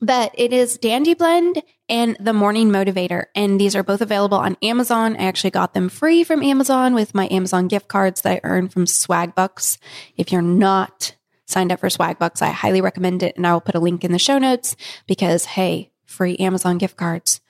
But 0.04 0.34
it 0.34 0.52
is 0.52 0.76
Dandy 0.76 1.14
Blend 1.14 1.62
and 1.88 2.14
the 2.20 2.34
Morning 2.34 2.68
Motivator. 2.68 3.24
And 3.34 3.58
these 3.58 3.74
are 3.74 3.82
both 3.82 4.02
available 4.02 4.36
on 4.36 4.58
Amazon. 4.60 5.16
I 5.16 5.24
actually 5.24 5.52
got 5.52 5.72
them 5.72 5.88
free 5.88 6.24
from 6.24 6.42
Amazon 6.42 6.92
with 6.92 7.14
my 7.14 7.26
Amazon 7.30 7.68
gift 7.68 7.88
cards 7.88 8.20
that 8.20 8.34
I 8.34 8.40
earned 8.44 8.70
from 8.70 8.84
Swagbucks. 8.84 9.78
If 10.18 10.30
you're 10.30 10.42
not 10.42 11.16
signed 11.46 11.72
up 11.72 11.80
for 11.80 11.88
Swagbucks, 11.88 12.42
I 12.42 12.50
highly 12.50 12.82
recommend 12.82 13.22
it. 13.22 13.38
And 13.38 13.46
I 13.46 13.54
will 13.54 13.62
put 13.62 13.76
a 13.76 13.80
link 13.80 14.04
in 14.04 14.12
the 14.12 14.18
show 14.18 14.36
notes 14.36 14.76
because, 15.06 15.46
hey, 15.46 15.90
free 16.04 16.36
Amazon 16.36 16.76
gift 16.76 16.98
cards. 16.98 17.40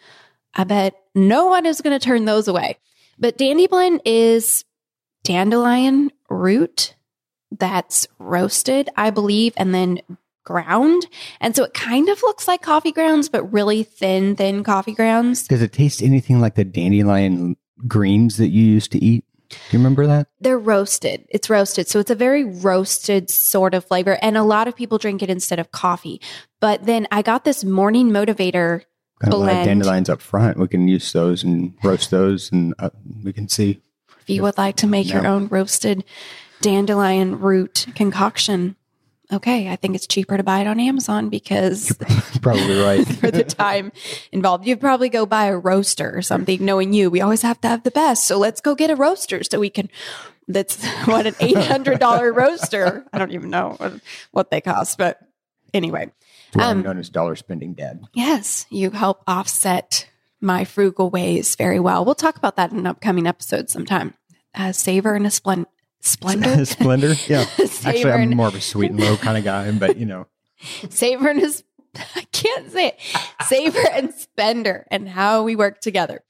I 0.54 0.62
bet 0.62 0.94
no 1.12 1.46
one 1.46 1.66
is 1.66 1.80
going 1.80 1.98
to 1.98 2.04
turn 2.04 2.24
those 2.24 2.46
away. 2.46 2.78
But 3.18 3.36
Dandy 3.36 3.66
Blend 3.66 4.00
is 4.04 4.64
dandelion 5.24 6.12
root 6.30 6.94
that's 7.50 8.06
roasted, 8.20 8.90
I 8.96 9.10
believe, 9.10 9.54
and 9.56 9.74
then 9.74 10.00
ground. 10.44 11.06
And 11.40 11.56
so 11.56 11.64
it 11.64 11.74
kind 11.74 12.08
of 12.08 12.22
looks 12.22 12.46
like 12.46 12.62
coffee 12.62 12.92
grounds, 12.92 13.28
but 13.28 13.52
really 13.52 13.82
thin, 13.82 14.36
thin 14.36 14.62
coffee 14.62 14.94
grounds. 14.94 15.48
Does 15.48 15.62
it 15.62 15.72
taste 15.72 16.02
anything 16.02 16.40
like 16.40 16.54
the 16.54 16.64
dandelion 16.64 17.56
greens 17.86 18.36
that 18.36 18.48
you 18.48 18.64
used 18.64 18.92
to 18.92 19.02
eat? 19.02 19.24
Do 19.48 19.56
you 19.70 19.78
remember 19.78 20.06
that? 20.06 20.28
They're 20.40 20.58
roasted. 20.58 21.26
It's 21.28 21.50
roasted. 21.50 21.88
So 21.88 21.98
it's 21.98 22.10
a 22.10 22.14
very 22.14 22.44
roasted 22.44 23.30
sort 23.30 23.74
of 23.74 23.84
flavor. 23.84 24.18
And 24.22 24.36
a 24.36 24.42
lot 24.42 24.68
of 24.68 24.74
people 24.74 24.98
drink 24.98 25.22
it 25.22 25.30
instead 25.30 25.58
of 25.58 25.70
coffee. 25.70 26.20
But 26.60 26.86
then 26.86 27.06
I 27.10 27.22
got 27.22 27.44
this 27.44 27.64
morning 27.64 28.10
motivator. 28.10 28.82
Kind 29.20 29.32
of 29.32 29.40
like 29.40 29.50
Blend. 29.50 29.66
dandelions 29.66 30.10
up 30.10 30.20
front. 30.20 30.58
We 30.58 30.66
can 30.66 30.88
use 30.88 31.12
those 31.12 31.44
and 31.44 31.74
roast 31.84 32.10
those, 32.10 32.50
and 32.50 32.74
uh, 32.80 32.90
we 33.22 33.32
can 33.32 33.48
see. 33.48 33.80
If 34.20 34.30
you 34.30 34.42
would 34.42 34.58
like 34.58 34.76
to 34.76 34.88
make 34.88 35.08
your 35.08 35.26
own 35.26 35.46
roasted 35.46 36.04
dandelion 36.60 37.38
root 37.38 37.86
concoction, 37.94 38.74
okay, 39.32 39.70
I 39.70 39.76
think 39.76 39.94
it's 39.94 40.06
cheaper 40.06 40.36
to 40.36 40.42
buy 40.42 40.60
it 40.60 40.66
on 40.66 40.78
Amazon 40.80 41.28
because 41.28 41.96
Probably 42.42 42.80
right. 42.82 43.06
for 43.06 43.30
the 43.30 43.44
time 43.44 43.92
involved. 44.32 44.66
You'd 44.66 44.80
probably 44.80 45.08
go 45.08 45.26
buy 45.26 45.46
a 45.46 45.56
roaster 45.56 46.16
or 46.16 46.22
something, 46.22 46.64
knowing 46.64 46.92
you. 46.92 47.10
We 47.10 47.20
always 47.20 47.42
have 47.42 47.60
to 47.62 47.68
have 47.68 47.82
the 47.82 47.90
best. 47.90 48.26
So 48.26 48.38
let's 48.38 48.60
go 48.60 48.74
get 48.74 48.90
a 48.90 48.96
roaster 48.96 49.42
so 49.44 49.58
we 49.58 49.70
can. 49.70 49.88
That's 50.46 50.84
what 51.06 51.26
an 51.26 51.34
$800 51.34 52.34
roaster. 52.36 53.04
I 53.12 53.18
don't 53.18 53.32
even 53.32 53.50
know 53.50 53.78
what, 54.32 54.50
they 54.50 54.60
cost, 54.60 54.98
but 54.98 55.18
anyway. 55.72 56.12
Um, 56.58 56.82
known 56.82 56.98
as 56.98 57.08
dollar 57.10 57.34
spending 57.34 57.74
dad. 57.74 58.02
Yes, 58.12 58.66
you 58.70 58.90
help 58.90 59.22
offset 59.26 60.08
my 60.40 60.64
frugal 60.64 61.10
ways 61.10 61.56
very 61.56 61.80
well. 61.80 62.04
We'll 62.04 62.14
talk 62.14 62.36
about 62.36 62.56
that 62.56 62.70
in 62.70 62.78
an 62.78 62.86
upcoming 62.86 63.26
episode 63.26 63.70
sometime. 63.70 64.14
Uh, 64.54 64.70
saver 64.70 65.14
and 65.14 65.26
a 65.26 65.30
splen- 65.30 65.66
splendor. 66.04 66.64
Splendor. 66.64 67.14
Yeah. 67.26 67.46
Actually, 67.84 68.12
I'm 68.12 68.36
more 68.36 68.48
of 68.48 68.54
a 68.54 68.60
sweet 68.60 68.90
and 68.90 69.00
low 69.00 69.16
kind 69.16 69.36
of 69.36 69.44
guy, 69.44 69.70
but 69.72 69.96
you 69.96 70.06
know, 70.06 70.26
savor 70.90 71.28
and 71.28 71.40
his, 71.40 71.64
I 72.14 72.26
can't 72.32 72.70
say 72.70 72.88
it. 72.88 73.00
Savor 73.46 73.86
and 73.92 74.14
spender 74.14 74.86
and 74.90 75.08
how 75.08 75.42
we 75.42 75.56
work 75.56 75.80
together. 75.80 76.22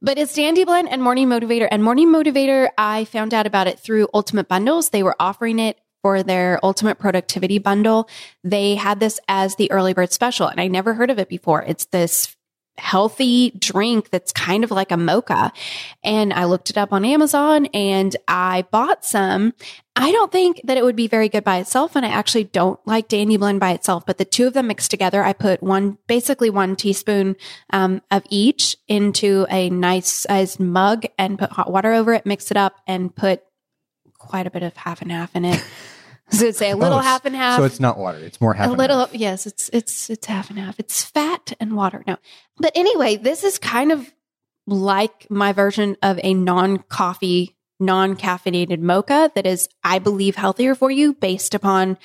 But 0.00 0.18
it's 0.18 0.34
Dandy 0.34 0.64
Blend 0.64 0.88
and 0.88 1.02
Morning 1.02 1.28
Motivator. 1.28 1.68
And 1.70 1.84
Morning 1.84 2.08
Motivator, 2.08 2.70
I 2.76 3.04
found 3.04 3.32
out 3.32 3.46
about 3.46 3.68
it 3.68 3.78
through 3.78 4.08
Ultimate 4.12 4.48
Bundles. 4.48 4.90
They 4.90 5.04
were 5.04 5.14
offering 5.20 5.60
it 5.60 5.78
for 6.02 6.24
their 6.24 6.58
Ultimate 6.64 6.98
Productivity 6.98 7.58
Bundle. 7.58 8.08
They 8.42 8.74
had 8.74 8.98
this 8.98 9.20
as 9.28 9.54
the 9.54 9.70
early 9.70 9.92
bird 9.94 10.12
special, 10.12 10.48
and 10.48 10.60
I 10.60 10.66
never 10.66 10.94
heard 10.94 11.10
of 11.10 11.20
it 11.20 11.28
before. 11.28 11.62
It's 11.62 11.84
this 11.86 12.36
healthy 12.82 13.52
drink 13.52 14.10
that's 14.10 14.32
kind 14.32 14.64
of 14.64 14.72
like 14.72 14.90
a 14.90 14.96
mocha. 14.96 15.52
And 16.02 16.32
I 16.32 16.44
looked 16.46 16.68
it 16.68 16.76
up 16.76 16.92
on 16.92 17.04
Amazon 17.04 17.66
and 17.66 18.14
I 18.26 18.66
bought 18.72 19.04
some. 19.04 19.54
I 19.94 20.10
don't 20.10 20.32
think 20.32 20.60
that 20.64 20.76
it 20.76 20.82
would 20.82 20.96
be 20.96 21.06
very 21.06 21.28
good 21.28 21.44
by 21.44 21.58
itself. 21.58 21.94
And 21.94 22.04
I 22.04 22.08
actually 22.08 22.44
don't 22.44 22.80
like 22.84 23.06
Dandy 23.06 23.36
Blend 23.36 23.60
by 23.60 23.70
itself, 23.70 24.04
but 24.04 24.18
the 24.18 24.24
two 24.24 24.48
of 24.48 24.54
them 24.54 24.66
mixed 24.66 24.90
together, 24.90 25.22
I 25.22 25.32
put 25.32 25.62
one, 25.62 25.96
basically 26.08 26.50
one 26.50 26.74
teaspoon 26.74 27.36
um, 27.70 28.02
of 28.10 28.24
each 28.30 28.76
into 28.88 29.46
a 29.48 29.70
nice 29.70 30.10
sized 30.10 30.58
mug 30.58 31.04
and 31.16 31.38
put 31.38 31.52
hot 31.52 31.70
water 31.70 31.92
over 31.92 32.12
it, 32.14 32.26
mix 32.26 32.50
it 32.50 32.56
up 32.56 32.74
and 32.88 33.14
put 33.14 33.44
quite 34.18 34.48
a 34.48 34.50
bit 34.50 34.64
of 34.64 34.76
half 34.76 35.02
and 35.02 35.12
half 35.12 35.36
in 35.36 35.44
it. 35.44 35.64
So 36.32 36.44
it'd 36.44 36.56
say 36.56 36.70
a 36.70 36.76
little 36.76 36.98
Oh, 36.98 37.02
half 37.02 37.24
and 37.24 37.36
half 37.36 37.58
So 37.58 37.64
it's 37.64 37.78
not 37.80 37.98
water. 37.98 38.18
It's 38.18 38.40
more 38.40 38.54
half. 38.54 38.66
a 38.66 38.70
and 38.70 38.78
little 38.78 39.00
half. 39.00 39.14
yes 39.14 39.46
it's 39.46 39.68
it's 39.72 40.10
it's 40.10 40.26
half 40.26 40.50
and 40.50 40.58
half 40.58 40.80
it's 40.80 41.04
fat 41.04 41.52
and 41.60 41.76
water 41.76 42.02
no 42.06 42.16
but 42.58 42.72
anyway 42.74 43.16
this 43.16 43.44
is 43.44 43.58
kind 43.58 43.92
of 43.92 44.12
like 44.66 45.26
my 45.30 45.52
version 45.52 45.96
of 46.02 46.18
a 46.22 46.34
non-coffee 46.34 47.56
non-caffeinated 47.80 48.78
mocha 48.80 49.30
that 49.34 49.46
is 49.46 49.68
i 49.84 49.98
believe 49.98 50.36
healthier 50.36 50.74
for 50.74 50.90
you 50.90 51.12
based 51.14 51.54
upon 51.54 51.98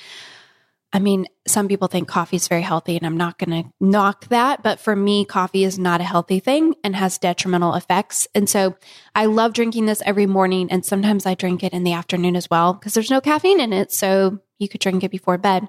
i 0.92 0.98
mean 0.98 1.26
some 1.46 1.68
people 1.68 1.88
think 1.88 2.08
coffee 2.08 2.36
is 2.36 2.48
very 2.48 2.62
healthy 2.62 2.96
and 2.96 3.06
i'm 3.06 3.16
not 3.16 3.38
going 3.38 3.62
to 3.62 3.70
knock 3.80 4.26
that 4.28 4.62
but 4.62 4.80
for 4.80 4.94
me 4.94 5.24
coffee 5.24 5.64
is 5.64 5.78
not 5.78 6.00
a 6.00 6.04
healthy 6.04 6.40
thing 6.40 6.74
and 6.84 6.96
has 6.96 7.18
detrimental 7.18 7.74
effects 7.74 8.26
and 8.34 8.48
so 8.48 8.76
i 9.14 9.24
love 9.24 9.52
drinking 9.52 9.86
this 9.86 10.02
every 10.04 10.26
morning 10.26 10.70
and 10.70 10.84
sometimes 10.84 11.26
i 11.26 11.34
drink 11.34 11.62
it 11.62 11.72
in 11.72 11.84
the 11.84 11.92
afternoon 11.92 12.36
as 12.36 12.48
well 12.50 12.72
because 12.72 12.94
there's 12.94 13.10
no 13.10 13.20
caffeine 13.20 13.60
in 13.60 13.72
it 13.72 13.92
so 13.92 14.38
you 14.58 14.68
could 14.68 14.80
drink 14.80 15.04
it 15.04 15.10
before 15.10 15.38
bed 15.38 15.68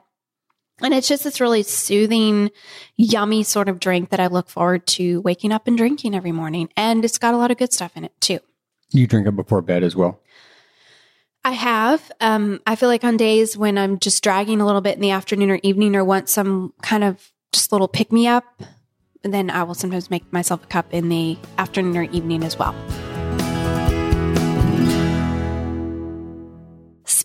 and 0.82 0.94
it's 0.94 1.08
just 1.08 1.24
this 1.24 1.42
really 1.42 1.64
soothing, 1.64 2.52
yummy 2.96 3.44
sort 3.44 3.70
of 3.70 3.80
drink 3.80 4.10
that 4.10 4.20
I 4.20 4.28
look 4.28 4.50
forward 4.50 4.88
to 4.88 5.22
waking 5.22 5.52
up 5.52 5.68
and 5.68 5.78
drinking 5.78 6.16
every 6.16 6.32
morning. 6.32 6.70
And 6.78 7.04
it's 7.04 7.18
got 7.18 7.34
a 7.34 7.38
lot 7.38 7.52
of 7.52 7.58
good 7.58 7.74
stuff 7.74 7.96
in 7.96 8.06
it 8.06 8.14
too. 8.22 8.40
You 8.92 9.06
drink 9.06 9.28
it 9.28 9.36
before 9.36 9.62
bed 9.62 9.84
as 9.84 9.96
well. 9.96 10.22
I 11.50 11.54
have. 11.54 12.12
Um, 12.22 12.62
I 12.68 12.76
feel 12.76 12.90
like 12.90 13.04
on 13.04 13.18
days 13.18 13.58
when 13.58 13.80
I'm 13.80 13.98
just 13.98 14.24
dragging 14.24 14.62
a 14.62 14.68
little 14.68 14.82
bit 14.82 14.94
in 14.94 15.02
the 15.02 15.10
afternoon 15.10 15.50
or 15.50 15.60
evening 15.64 15.96
or 15.96 16.06
want 16.06 16.30
some 16.30 16.76
kind 16.84 17.04
of 17.04 17.32
just 17.52 17.72
little 17.72 17.88
pick 17.88 18.12
me 18.12 18.28
up, 18.28 18.62
then 19.24 19.50
I 19.50 19.64
will 19.64 19.74
sometimes 19.74 20.12
make 20.12 20.32
myself 20.32 20.64
a 20.64 20.68
cup 20.68 20.94
in 20.94 21.10
the 21.10 21.40
afternoon 21.58 21.98
or 21.98 22.04
evening 22.04 22.44
as 22.44 22.60
well. 22.60 22.76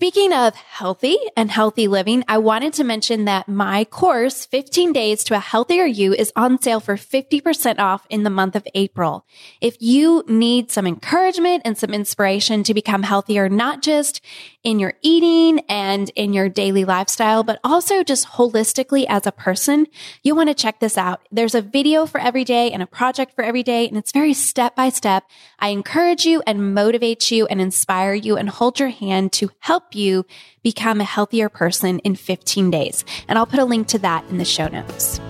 Speaking 0.05 0.35
of 0.35 0.55
healthy 0.55 1.17
and 1.35 1.51
healthy 1.51 1.89
living, 1.89 2.25
I 2.29 2.37
wanted 2.37 2.75
to 2.75 2.85
mention 2.85 3.25
that 3.25 3.49
my 3.49 3.85
course, 3.87 4.45
15 4.45 4.93
Days 4.93 5.25
to 5.25 5.35
a 5.35 5.39
Healthier 5.39 5.87
You, 5.87 6.13
is 6.13 6.31
on 6.37 6.61
sale 6.61 6.79
for 6.79 6.97
50% 6.97 7.79
off 7.79 8.07
in 8.11 8.23
the 8.23 8.29
month 8.29 8.55
of 8.55 8.69
April. 8.75 9.25
If 9.63 9.79
you 9.81 10.23
need 10.29 10.71
some 10.71 10.87
encouragement 10.87 11.63
and 11.65 11.79
some 11.79 11.95
inspiration 11.95 12.65
to 12.65 12.75
become 12.75 13.03
healthier, 13.03 13.49
not 13.49 13.81
just 13.81 14.21
in 14.63 14.79
your 14.79 14.93
eating 15.01 15.61
and 15.71 16.11
in 16.17 16.35
your 16.35 16.51
daily 16.51 16.85
lifestyle, 16.85 17.43
but 17.43 17.59
also 17.65 18.05
just 18.05 18.29
holistically 18.29 19.07
as 19.09 19.27
a 19.27 19.33
person, 19.33 19.87
you 20.23 20.35
want 20.35 20.51
to 20.51 20.55
check 20.55 20.81
this 20.81 20.99
out. 20.99 21.27
There's 21.33 21.55
a 21.55 21.63
video 21.63 22.05
for 22.05 22.21
every 22.21 22.45
day 22.45 22.71
and 22.73 22.83
a 22.83 22.87
project 22.87 23.35
for 23.35 23.43
every 23.43 23.63
day, 23.63 23.89
and 23.89 23.97
it's 23.97 24.13
very 24.13 24.35
step 24.35 24.77
by 24.77 24.91
step. 24.91 25.25
I 25.59 25.69
encourage 25.69 26.27
you 26.27 26.43
and 26.47 26.75
motivate 26.75 27.31
you 27.31 27.47
and 27.47 27.59
inspire 27.59 28.13
you 28.13 28.37
and 28.37 28.51
hold 28.51 28.79
your 28.79 28.91
hand 28.91 29.33
to 29.33 29.51
help 29.61 29.94
you 29.95 30.27
become 30.63 31.01
a 31.01 31.05
healthier 31.05 31.49
person 31.49 31.99
in 32.01 32.15
15 32.17 32.71
days. 32.71 33.05
And 33.29 33.39
I'll 33.39 33.47
put 33.47 33.61
a 33.61 33.65
link 33.65 33.89
to 33.89 33.99
that 34.01 34.25
in 34.31 34.39
the 34.39 34.45
show 34.45 34.69
notes. 34.69 35.21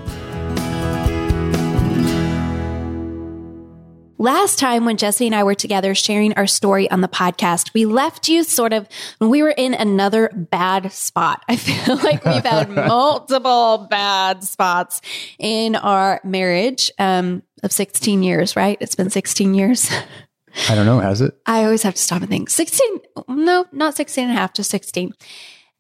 Last 4.25 4.59
time 4.59 4.87
when 4.87 4.97
Jesse 4.97 5.27
and 5.27 5.35
I 5.35 5.43
were 5.43 5.55
together 5.55 5.95
sharing 5.95 6.33
our 6.33 6.47
story 6.47 6.91
on 6.91 7.03
the 7.03 7.09
podcast, 7.09 7.75
we 7.75 7.85
left 7.85 8.27
you 8.27 8.43
sort 8.43 8.73
of 8.73 8.89
when 9.19 9.29
we 9.29 9.43
were 9.43 9.51
in 9.51 9.75
another 9.75 10.31
bad 10.35 10.91
spot. 10.93 11.45
I 11.49 11.57
feel 11.57 11.97
like 11.97 12.25
we've 12.25 12.43
had 12.43 12.71
multiple 12.71 13.87
bad 13.91 14.43
spots 14.43 15.03
in 15.39 15.77
our 15.77 16.23
marriage 16.25 16.91
um, 16.99 17.43
of 17.63 17.71
16 17.71 18.23
years, 18.23 18.57
right? 18.57 18.79
It's 18.81 18.95
been 18.95 19.11
16 19.11 19.53
years. 19.53 19.91
I 20.69 20.75
don't 20.75 20.87
know. 20.87 21.01
Has 21.01 21.21
it? 21.21 21.37
I 21.47 21.65
always 21.65 21.83
have 21.83 21.95
to 21.95 22.03
stop 22.03 22.23
and 22.23 22.31
think 22.31 22.51
16, 22.51 23.01
no, 23.29 23.67
not 23.73 23.97
16 23.97 24.25
and 24.25 24.33
a 24.33 24.41
half, 24.41 24.55
just 24.55 24.71
16. 24.71 25.13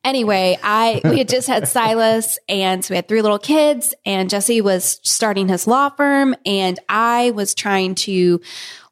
anyway, 0.04 0.58
I 0.62 1.00
we 1.04 1.18
had 1.18 1.28
just 1.28 1.48
had 1.48 1.66
Silas 1.74 2.38
and 2.48 2.84
so 2.84 2.92
we 2.92 2.96
had 2.96 3.08
three 3.08 3.22
little 3.22 3.38
kids 3.38 3.94
and 4.04 4.28
Jesse 4.28 4.60
was 4.60 5.00
starting 5.02 5.48
his 5.48 5.66
law 5.66 5.88
firm 5.88 6.34
and 6.44 6.78
I 6.88 7.30
was 7.30 7.54
trying 7.54 7.94
to 7.96 8.40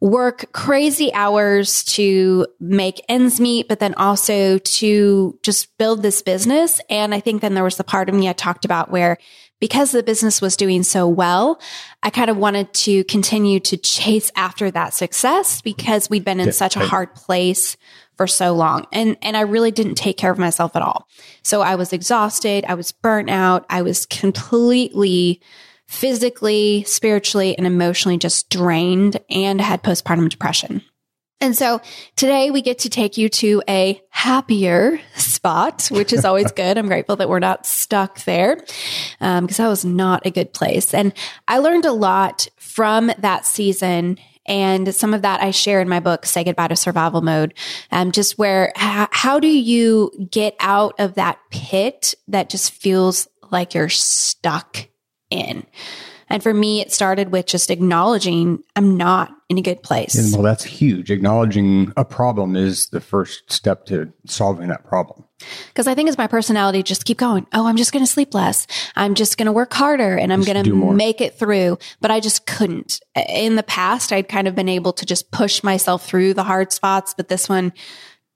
work 0.00 0.50
crazy 0.52 1.12
hours 1.12 1.84
to 1.84 2.46
make 2.58 3.04
ends 3.08 3.40
meet, 3.40 3.68
but 3.68 3.78
then 3.78 3.94
also 3.94 4.58
to 4.58 5.38
just 5.42 5.76
build 5.78 6.02
this 6.02 6.22
business. 6.22 6.80
And 6.90 7.14
I 7.14 7.20
think 7.20 7.40
then 7.40 7.54
there 7.54 7.62
was 7.64 7.76
the 7.76 7.84
part 7.84 8.08
of 8.08 8.14
me 8.14 8.28
I 8.28 8.32
talked 8.32 8.64
about 8.64 8.90
where 8.90 9.18
because 9.62 9.92
the 9.92 10.02
business 10.02 10.42
was 10.42 10.56
doing 10.56 10.82
so 10.82 11.06
well, 11.06 11.60
I 12.02 12.10
kind 12.10 12.28
of 12.30 12.36
wanted 12.36 12.74
to 12.74 13.04
continue 13.04 13.60
to 13.60 13.76
chase 13.76 14.32
after 14.34 14.72
that 14.72 14.92
success 14.92 15.62
because 15.62 16.10
we'd 16.10 16.24
been 16.24 16.40
in 16.40 16.46
Yeah, 16.46 16.52
such 16.52 16.74
a 16.74 16.80
right. 16.80 16.88
hard 16.88 17.14
place 17.14 17.76
for 18.16 18.26
so 18.26 18.54
long. 18.54 18.86
And 18.90 19.16
and 19.22 19.36
I 19.36 19.42
really 19.42 19.70
didn't 19.70 19.94
take 19.94 20.16
care 20.16 20.32
of 20.32 20.38
myself 20.38 20.74
at 20.74 20.82
all. 20.82 21.06
So 21.44 21.60
I 21.62 21.76
was 21.76 21.92
exhausted, 21.92 22.64
I 22.66 22.74
was 22.74 22.90
burnt 22.90 23.30
out, 23.30 23.64
I 23.70 23.82
was 23.82 24.04
completely 24.04 25.40
physically, 25.86 26.82
spiritually, 26.82 27.56
and 27.56 27.64
emotionally 27.64 28.18
just 28.18 28.50
drained 28.50 29.20
and 29.30 29.60
had 29.60 29.84
postpartum 29.84 30.28
depression. 30.28 30.82
And 31.42 31.58
so 31.58 31.80
today 32.14 32.52
we 32.52 32.62
get 32.62 32.78
to 32.80 32.88
take 32.88 33.18
you 33.18 33.28
to 33.28 33.64
a 33.68 34.00
happier 34.10 35.00
spot, 35.16 35.88
which 35.90 36.12
is 36.12 36.24
always 36.24 36.52
good. 36.56 36.78
I'm 36.78 36.86
grateful 36.86 37.16
that 37.16 37.28
we're 37.28 37.40
not 37.40 37.66
stuck 37.66 38.22
there 38.24 38.56
because 39.18 39.56
that 39.56 39.66
was 39.66 39.84
not 39.84 40.24
a 40.24 40.30
good 40.30 40.54
place. 40.54 40.94
And 40.94 41.12
I 41.48 41.58
learned 41.58 41.84
a 41.84 41.92
lot 41.92 42.46
from 42.58 43.10
that 43.18 43.44
season. 43.44 44.18
And 44.46 44.94
some 44.94 45.14
of 45.14 45.22
that 45.22 45.42
I 45.42 45.50
share 45.50 45.80
in 45.80 45.88
my 45.88 45.98
book, 45.98 46.26
Say 46.26 46.44
Goodbye 46.44 46.68
to 46.68 46.76
Survival 46.76 47.22
Mode. 47.22 47.54
Um, 47.90 48.12
just 48.12 48.38
where, 48.38 48.72
how 48.76 49.40
do 49.40 49.48
you 49.48 50.12
get 50.30 50.54
out 50.60 50.94
of 51.00 51.14
that 51.14 51.40
pit 51.50 52.14
that 52.28 52.50
just 52.50 52.70
feels 52.70 53.26
like 53.50 53.74
you're 53.74 53.88
stuck 53.88 54.86
in? 55.28 55.66
And 56.28 56.42
for 56.42 56.54
me, 56.54 56.80
it 56.80 56.92
started 56.92 57.30
with 57.30 57.46
just 57.46 57.70
acknowledging 57.70 58.62
I'm 58.74 58.96
not 58.96 59.32
in 59.52 59.58
a 59.58 59.62
good 59.62 59.82
place. 59.82 60.14
And 60.16 60.32
well, 60.32 60.42
that's 60.42 60.64
huge. 60.64 61.10
Acknowledging 61.10 61.92
a 61.96 62.04
problem 62.04 62.56
is 62.56 62.88
the 62.88 63.00
first 63.00 63.52
step 63.52 63.86
to 63.86 64.12
solving 64.26 64.68
that 64.68 64.84
problem. 64.84 65.24
Because 65.68 65.86
I 65.86 65.94
think 65.94 66.08
it's 66.08 66.18
my 66.18 66.26
personality 66.26 66.82
just 66.82 67.04
keep 67.04 67.18
going. 67.18 67.46
Oh, 67.52 67.66
I'm 67.66 67.76
just 67.76 67.92
going 67.92 68.04
to 68.04 68.10
sleep 68.10 68.32
less. 68.32 68.66
I'm 68.96 69.14
just 69.14 69.36
going 69.38 69.46
to 69.46 69.52
work 69.52 69.72
harder 69.72 70.16
and 70.16 70.32
I'm 70.32 70.42
going 70.42 70.64
to 70.64 70.92
make 70.92 71.20
it 71.20 71.38
through. 71.38 71.78
But 72.00 72.10
I 72.10 72.20
just 72.20 72.46
couldn't. 72.46 73.00
In 73.28 73.56
the 73.56 73.62
past, 73.62 74.12
I'd 74.12 74.28
kind 74.28 74.48
of 74.48 74.54
been 74.54 74.68
able 74.68 74.92
to 74.94 75.04
just 75.06 75.30
push 75.30 75.62
myself 75.62 76.06
through 76.06 76.34
the 76.34 76.44
hard 76.44 76.72
spots, 76.72 77.12
but 77.14 77.28
this 77.28 77.48
one, 77.48 77.72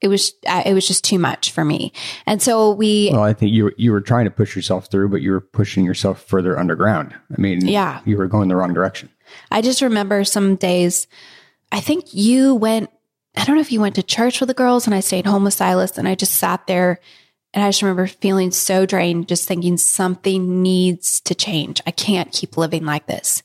it 0.02 0.08
was 0.08 0.34
uh, 0.46 0.62
it 0.66 0.74
was 0.74 0.86
just 0.86 1.04
too 1.04 1.18
much 1.18 1.52
for 1.52 1.64
me. 1.64 1.92
And 2.26 2.42
so 2.42 2.72
we 2.72 3.08
Well, 3.12 3.22
I 3.22 3.32
think 3.32 3.52
you 3.52 3.72
you 3.78 3.92
were 3.92 4.02
trying 4.02 4.26
to 4.26 4.30
push 4.30 4.54
yourself 4.54 4.90
through, 4.90 5.08
but 5.08 5.22
you 5.22 5.30
were 5.30 5.40
pushing 5.40 5.84
yourself 5.86 6.22
further 6.22 6.58
underground. 6.58 7.14
I 7.36 7.40
mean, 7.40 7.66
Yeah. 7.66 8.00
you 8.04 8.18
were 8.18 8.26
going 8.26 8.48
the 8.48 8.56
wrong 8.56 8.74
direction. 8.74 9.08
I 9.50 9.60
just 9.60 9.82
remember 9.82 10.24
some 10.24 10.56
days, 10.56 11.06
I 11.72 11.80
think 11.80 12.14
you 12.14 12.54
went, 12.54 12.90
I 13.36 13.44
don't 13.44 13.56
know 13.56 13.62
if 13.62 13.72
you 13.72 13.80
went 13.80 13.96
to 13.96 14.02
church 14.02 14.40
with 14.40 14.48
the 14.48 14.54
girls 14.54 14.86
and 14.86 14.94
I 14.94 15.00
stayed 15.00 15.26
home 15.26 15.44
with 15.44 15.54
Silas 15.54 15.98
and 15.98 16.08
I 16.08 16.14
just 16.14 16.34
sat 16.34 16.66
there 16.66 17.00
and 17.52 17.64
I 17.64 17.68
just 17.68 17.82
remember 17.82 18.06
feeling 18.06 18.50
so 18.50 18.86
drained, 18.86 19.28
just 19.28 19.48
thinking 19.48 19.76
something 19.76 20.62
needs 20.62 21.20
to 21.22 21.34
change. 21.34 21.80
I 21.86 21.90
can't 21.90 22.32
keep 22.32 22.56
living 22.56 22.84
like 22.84 23.06
this. 23.06 23.42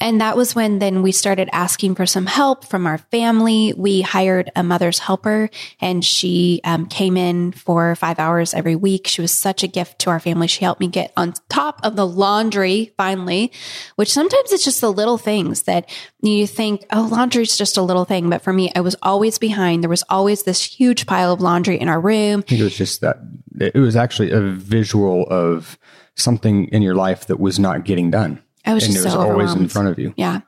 And 0.00 0.20
that 0.20 0.36
was 0.36 0.54
when 0.54 0.78
then 0.78 1.02
we 1.02 1.12
started 1.12 1.48
asking 1.52 1.94
for 1.94 2.06
some 2.06 2.26
help 2.26 2.64
from 2.64 2.86
our 2.86 2.98
family. 2.98 3.72
We 3.76 4.02
hired 4.02 4.50
a 4.54 4.62
mother's 4.62 4.98
helper 4.98 5.48
and 5.80 6.04
she 6.04 6.60
um, 6.64 6.86
came 6.86 7.16
in 7.16 7.52
for 7.52 7.94
five 7.96 8.18
hours 8.18 8.52
every 8.52 8.76
week. 8.76 9.06
She 9.06 9.22
was 9.22 9.32
such 9.32 9.62
a 9.62 9.66
gift 9.66 9.98
to 10.00 10.10
our 10.10 10.20
family. 10.20 10.48
She 10.48 10.64
helped 10.64 10.80
me 10.80 10.88
get 10.88 11.12
on 11.16 11.34
top 11.48 11.80
of 11.82 11.96
the 11.96 12.06
laundry 12.06 12.92
finally, 12.96 13.52
which 13.96 14.12
sometimes 14.12 14.52
it's 14.52 14.64
just 14.64 14.80
the 14.80 14.92
little 14.92 15.18
things 15.18 15.62
that 15.62 15.88
you 16.20 16.46
think, 16.46 16.84
oh, 16.92 17.08
laundry's 17.10 17.56
just 17.56 17.76
a 17.76 17.82
little 17.82 18.04
thing. 18.04 18.28
But 18.28 18.42
for 18.42 18.52
me, 18.52 18.70
I 18.74 18.80
was 18.80 18.96
always 19.02 19.38
behind. 19.38 19.82
There 19.82 19.90
was 19.90 20.04
always 20.10 20.42
this 20.42 20.62
huge 20.62 21.06
pile 21.06 21.32
of 21.32 21.40
laundry 21.40 21.80
in 21.80 21.88
our 21.88 22.00
room. 22.00 22.44
It 22.48 22.60
was 22.60 22.76
just 22.76 23.00
that 23.00 23.16
it 23.58 23.76
was 23.76 23.96
actually 23.96 24.30
a 24.30 24.40
visual 24.40 25.24
of 25.28 25.78
something 26.16 26.66
in 26.68 26.82
your 26.82 26.94
life 26.94 27.26
that 27.26 27.40
was 27.40 27.58
not 27.58 27.84
getting 27.84 28.10
done. 28.10 28.42
I 28.66 28.74
was 28.74 28.84
and 28.84 28.92
just 28.92 29.04
it 29.04 29.08
was 29.08 29.14
so 29.14 29.20
always 29.20 29.54
in 29.54 29.68
front 29.68 29.88
of 29.88 29.98
you. 29.98 30.12
Yeah. 30.16 30.40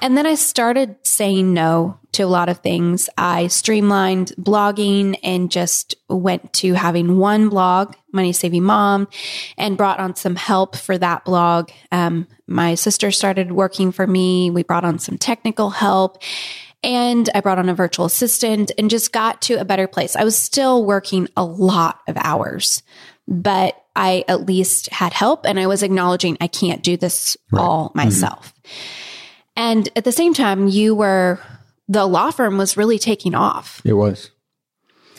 And 0.00 0.16
then 0.16 0.26
I 0.26 0.34
started 0.34 0.96
saying 1.04 1.54
no 1.54 1.98
to 2.12 2.24
a 2.24 2.26
lot 2.26 2.48
of 2.48 2.58
things. 2.58 3.08
I 3.16 3.46
streamlined 3.46 4.32
blogging 4.36 5.16
and 5.22 5.50
just 5.50 5.94
went 6.08 6.52
to 6.54 6.74
having 6.74 7.16
one 7.18 7.48
blog, 7.48 7.94
Money 8.12 8.32
Saving 8.32 8.64
Mom, 8.64 9.06
and 9.56 9.76
brought 9.76 10.00
on 10.00 10.16
some 10.16 10.34
help 10.34 10.74
for 10.74 10.98
that 10.98 11.24
blog. 11.24 11.70
Um, 11.92 12.26
my 12.48 12.74
sister 12.74 13.12
started 13.12 13.52
working 13.52 13.92
for 13.92 14.06
me. 14.06 14.50
We 14.50 14.64
brought 14.64 14.84
on 14.84 14.98
some 14.98 15.16
technical 15.16 15.70
help. 15.70 16.22
And 16.82 17.28
I 17.34 17.40
brought 17.40 17.58
on 17.58 17.68
a 17.68 17.74
virtual 17.74 18.06
assistant 18.06 18.72
and 18.78 18.90
just 18.90 19.12
got 19.12 19.42
to 19.42 19.60
a 19.60 19.66
better 19.66 19.86
place. 19.86 20.16
I 20.16 20.24
was 20.24 20.36
still 20.36 20.84
working 20.84 21.28
a 21.36 21.44
lot 21.44 22.00
of 22.08 22.16
hours, 22.16 22.82
but 23.30 23.82
I 23.94 24.24
at 24.28 24.46
least 24.46 24.90
had 24.90 25.12
help 25.12 25.46
and 25.46 25.58
I 25.58 25.66
was 25.66 25.82
acknowledging 25.82 26.36
I 26.40 26.48
can't 26.48 26.82
do 26.82 26.96
this 26.96 27.36
all 27.52 27.92
myself. 27.94 28.52
And 29.56 29.88
at 29.96 30.04
the 30.04 30.12
same 30.12 30.34
time, 30.34 30.68
you 30.68 30.94
were, 30.94 31.38
the 31.88 32.06
law 32.06 32.30
firm 32.30 32.58
was 32.58 32.76
really 32.76 32.98
taking 32.98 33.34
off. 33.34 33.80
It 33.84 33.92
was. 33.92 34.30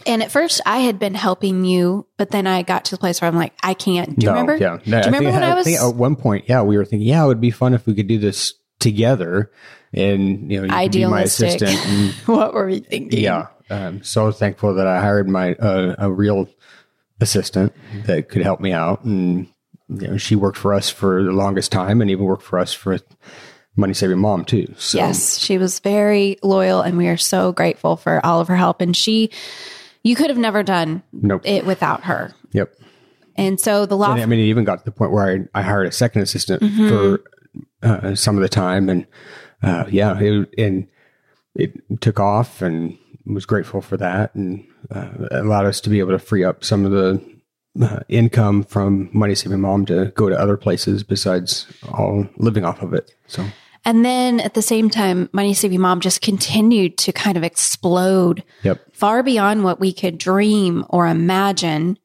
And 0.05 0.23
at 0.23 0.31
first, 0.31 0.61
I 0.65 0.79
had 0.79 0.97
been 0.99 1.13
helping 1.13 1.63
you, 1.63 2.07
but 2.17 2.31
then 2.31 2.47
I 2.47 2.63
got 2.63 2.85
to 2.85 2.91
the 2.91 2.97
place 2.97 3.21
where 3.21 3.27
I'm 3.29 3.35
like, 3.35 3.53
I 3.61 3.75
can't. 3.75 4.17
Do 4.17 4.25
you 4.25 4.31
No, 4.31 4.39
remember? 4.39 4.57
Yeah. 4.57 4.77
Do 4.77 4.89
you 4.89 4.95
remember 4.97 5.17
think, 5.19 5.33
when 5.33 5.43
I 5.43 5.53
was? 5.53 5.65
think 5.65 5.79
at 5.79 5.95
one 5.95 6.15
point, 6.15 6.45
yeah, 6.47 6.63
we 6.63 6.75
were 6.75 6.85
thinking, 6.85 7.07
yeah, 7.07 7.23
it 7.23 7.27
would 7.27 7.41
be 7.41 7.51
fun 7.51 7.73
if 7.73 7.85
we 7.85 7.93
could 7.93 8.07
do 8.07 8.17
this 8.17 8.55
together, 8.79 9.51
and 9.93 10.51
you 10.51 10.65
know, 10.65 10.81
you 10.81 10.89
be 10.89 11.05
my 11.05 11.21
assistant. 11.21 11.77
And, 11.85 12.13
what 12.25 12.53
were 12.53 12.65
we 12.65 12.79
thinking? 12.79 13.19
yeah. 13.19 13.47
Um, 13.69 14.03
so 14.03 14.31
thankful 14.31 14.73
that 14.73 14.87
I 14.87 14.99
hired 14.99 15.29
my 15.29 15.53
uh, 15.53 15.95
a 15.99 16.11
real 16.11 16.49
assistant 17.21 17.73
that 18.05 18.27
could 18.27 18.41
help 18.41 18.59
me 18.59 18.73
out, 18.73 19.05
and 19.05 19.47
you 19.87 20.07
know, 20.07 20.17
she 20.17 20.35
worked 20.35 20.57
for 20.57 20.73
us 20.73 20.89
for 20.89 21.23
the 21.23 21.31
longest 21.31 21.71
time, 21.71 22.01
and 22.01 22.11
even 22.11 22.25
worked 22.25 22.43
for 22.43 22.59
us 22.59 22.73
for 22.73 22.97
Money 23.75 23.93
Saving 23.93 24.19
Mom 24.19 24.43
too. 24.43 24.73
So 24.77 24.97
Yes, 24.97 25.37
she 25.37 25.57
was 25.57 25.79
very 25.79 26.37
loyal, 26.43 26.81
and 26.81 26.97
we 26.97 27.07
are 27.07 27.17
so 27.17 27.51
grateful 27.51 27.95
for 27.95 28.25
all 28.25 28.41
of 28.41 28.47
her 28.47 28.55
help. 28.55 28.81
And 28.81 28.95
she, 28.95 29.29
you 30.03 30.15
could 30.15 30.29
have 30.29 30.37
never 30.37 30.63
done 30.63 31.03
Nope. 31.13 31.41
it 31.45 31.65
without 31.65 32.03
her. 32.03 32.33
Yep. 32.51 32.73
And 33.37 33.59
so 33.59 33.85
the 33.85 33.95
law 33.95 34.11
And 34.11 34.21
I 34.21 34.25
mean, 34.25 34.39
it 34.39 34.43
even 34.43 34.65
got 34.65 34.79
to 34.79 34.85
the 34.85 34.91
point 34.91 35.11
where 35.11 35.47
I, 35.53 35.59
I 35.59 35.61
hired 35.61 35.87
a 35.87 35.91
second 35.91 36.21
assistant 36.21 36.61
for 36.89 37.21
uh, 37.81 38.13
some 38.15 38.35
of 38.35 38.41
the 38.41 38.49
time, 38.49 38.89
and 38.89 39.07
uh, 39.63 39.85
yeah, 39.89 40.19
it, 40.19 40.53
and 40.57 40.87
it 41.55 42.01
took 42.01 42.19
off, 42.19 42.61
and 42.61 42.97
was 43.25 43.45
grateful 43.45 43.81
for 43.81 43.97
that, 43.97 44.35
and 44.35 44.65
uh, 44.89 45.09
allowed 45.31 45.65
us 45.65 45.81
to 45.81 45.89
be 45.89 45.99
able 45.99 46.11
to 46.11 46.19
free 46.19 46.43
up 46.43 46.63
some 46.63 46.85
of 46.85 46.91
the 46.91 47.21
uh, 47.81 47.99
income 48.09 48.63
from 48.63 49.09
Money 49.13 49.35
Saving 49.35 49.61
Mom 49.61 49.85
to 49.85 50.11
go 50.15 50.29
to 50.29 50.39
other 50.39 50.57
places 50.57 51.03
besides 51.03 51.67
all 51.91 52.27
living 52.37 52.65
off 52.65 52.81
of 52.81 52.93
it. 52.93 53.13
So 53.27 53.45
And 53.85 54.05
then 54.05 54.39
at 54.39 54.53
the 54.53 54.61
same 54.61 54.89
time, 54.89 55.29
Money 55.31 55.53
Saving 55.53 55.81
Mom 55.81 56.01
just 56.01 56.21
continued 56.21 56.97
to 56.99 57.11
kind 57.11 57.37
of 57.37 57.43
explode 57.43 58.43
yep, 58.63 58.81
far 58.93 59.23
beyond 59.23 59.63
what 59.63 59.79
we 59.79 59.93
could 59.93 60.17
dream 60.17 60.85
or 60.89 61.07
imagine. 61.07 61.97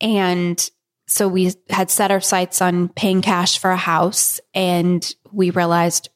And 0.00 0.70
so 1.06 1.28
we 1.28 1.52
had 1.68 1.90
set 1.90 2.10
our 2.10 2.20
sights 2.20 2.62
on 2.62 2.88
paying 2.90 3.22
cash 3.22 3.58
for 3.58 3.70
a 3.70 3.76
house 3.76 4.40
and 4.54 5.14
we 5.32 5.50
realized, 5.50 6.08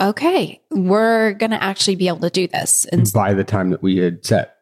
okay, 0.00 0.60
we're 0.70 1.32
going 1.32 1.50
to 1.50 1.62
actually 1.62 1.96
be 1.96 2.08
able 2.08 2.20
to 2.20 2.30
do 2.30 2.46
this. 2.46 2.84
And 2.86 3.10
by 3.12 3.34
the 3.34 3.44
time 3.44 3.70
that 3.70 3.82
we 3.82 3.96
had 3.96 4.24
set, 4.24 4.55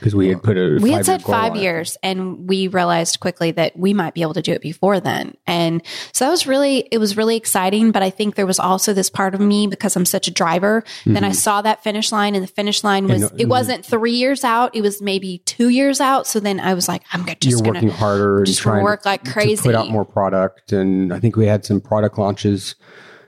because 0.00 0.14
we 0.16 0.28
had 0.28 0.42
put 0.42 0.56
a 0.56 0.78
we 0.80 0.90
had 0.92 1.04
said 1.06 1.22
five 1.22 1.54
years 1.54 1.96
and 2.02 2.48
we 2.48 2.66
realized 2.68 3.20
quickly 3.20 3.52
that 3.52 3.78
we 3.78 3.94
might 3.94 4.14
be 4.14 4.22
able 4.22 4.34
to 4.34 4.42
do 4.42 4.52
it 4.52 4.62
before 4.62 4.98
then. 4.98 5.34
And 5.46 5.82
so 6.12 6.24
that 6.24 6.30
was 6.30 6.46
really 6.46 6.88
it 6.90 6.98
was 6.98 7.16
really 7.16 7.36
exciting 7.36 7.92
but 7.92 8.02
i 8.02 8.10
think 8.10 8.34
there 8.34 8.46
was 8.46 8.58
also 8.58 8.92
this 8.92 9.10
part 9.10 9.34
of 9.34 9.40
me 9.40 9.66
because 9.66 9.94
i'm 9.94 10.06
such 10.06 10.26
a 10.26 10.30
driver 10.30 10.82
then 11.04 11.22
i 11.22 11.32
saw 11.32 11.60
that 11.62 11.82
finish 11.82 12.10
line 12.12 12.34
and 12.34 12.42
the 12.42 12.48
finish 12.48 12.82
line 12.82 13.06
was 13.06 13.22
Mm-hmm. 13.22 13.32
And- 13.32 13.40
it 13.40 13.48
wasn't 13.48 13.84
three 13.84 14.14
years 14.14 14.42
out 14.44 14.74
it 14.74 14.80
was 14.82 15.02
maybe 15.02 15.38
two 15.44 15.68
years 15.68 16.00
out. 16.00 16.26
So 16.26 16.40
then 16.40 16.58
i 16.60 16.72
was 16.74 16.88
like 16.88 17.02
i'm 17.12 17.20
gonna- 17.20 17.36
you're 17.42 17.50
just 17.52 17.64
working 17.64 17.82
gonna 17.88 17.92
harder 17.92 18.42
just 18.44 18.60
trying 18.60 18.82
work 18.82 19.02
to, 19.02 19.08
like 19.08 19.24
crazy. 19.30 19.62
put 19.62 19.74
out 19.74 19.90
more 19.90 20.04
product. 20.06 20.72
And 20.72 21.12
i 21.12 21.20
think 21.20 21.36
we 21.36 21.46
had 21.46 21.64
some 21.64 21.80
product 21.80 22.16
launches 22.18 22.74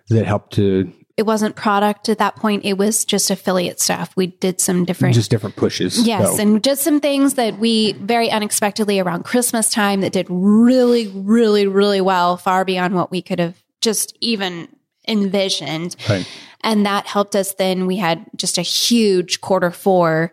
that 0.08 0.24
helped 0.26 0.54
to 0.54 0.90
it 1.16 1.24
wasn't 1.24 1.56
product 1.56 2.08
at 2.08 2.18
that 2.18 2.36
point 2.36 2.64
it 2.64 2.74
was 2.74 3.04
just 3.04 3.30
affiliate 3.30 3.80
stuff 3.80 4.12
we 4.16 4.28
did 4.28 4.60
some 4.60 4.84
different 4.84 5.14
just 5.14 5.30
different 5.30 5.56
pushes 5.56 6.06
Yes, 6.06 6.38
and 6.38 6.62
just 6.62 6.82
some 6.82 7.00
things 7.00 7.34
that 7.34 7.58
we 7.58 7.92
very 7.92 8.30
unexpectedly 8.30 9.00
around 9.00 9.24
Christmas 9.24 9.70
time 9.70 10.00
that 10.00 10.12
did 10.12 10.26
really, 10.28 11.08
really, 11.08 11.66
really 11.66 12.00
well, 12.00 12.36
far 12.36 12.64
beyond 12.64 12.94
what 12.94 13.10
we 13.10 13.22
could 13.22 13.38
have 13.38 13.62
just 13.80 14.16
even 14.20 14.68
envisioned. 15.08 15.96
Right. 16.08 16.28
And 16.62 16.86
that 16.86 17.06
helped 17.06 17.34
us 17.34 17.54
then. 17.54 17.86
We 17.86 17.96
had 17.96 18.24
just 18.36 18.58
a 18.58 18.62
huge 18.62 19.40
quarter 19.40 19.70
four. 19.70 20.32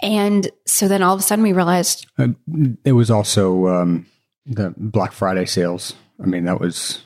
And 0.00 0.50
so 0.66 0.88
then 0.88 1.02
all 1.02 1.14
of 1.14 1.20
a 1.20 1.22
sudden 1.22 1.42
we 1.42 1.52
realized 1.52 2.06
Uh, 2.18 2.28
it 2.84 2.92
was 2.92 3.10
also 3.10 3.66
um, 3.68 4.06
the 4.46 4.74
Black 4.76 5.12
Friday 5.12 5.46
sales. 5.46 5.94
I 6.22 6.26
mean, 6.26 6.44
that 6.44 6.60
was 6.60 7.02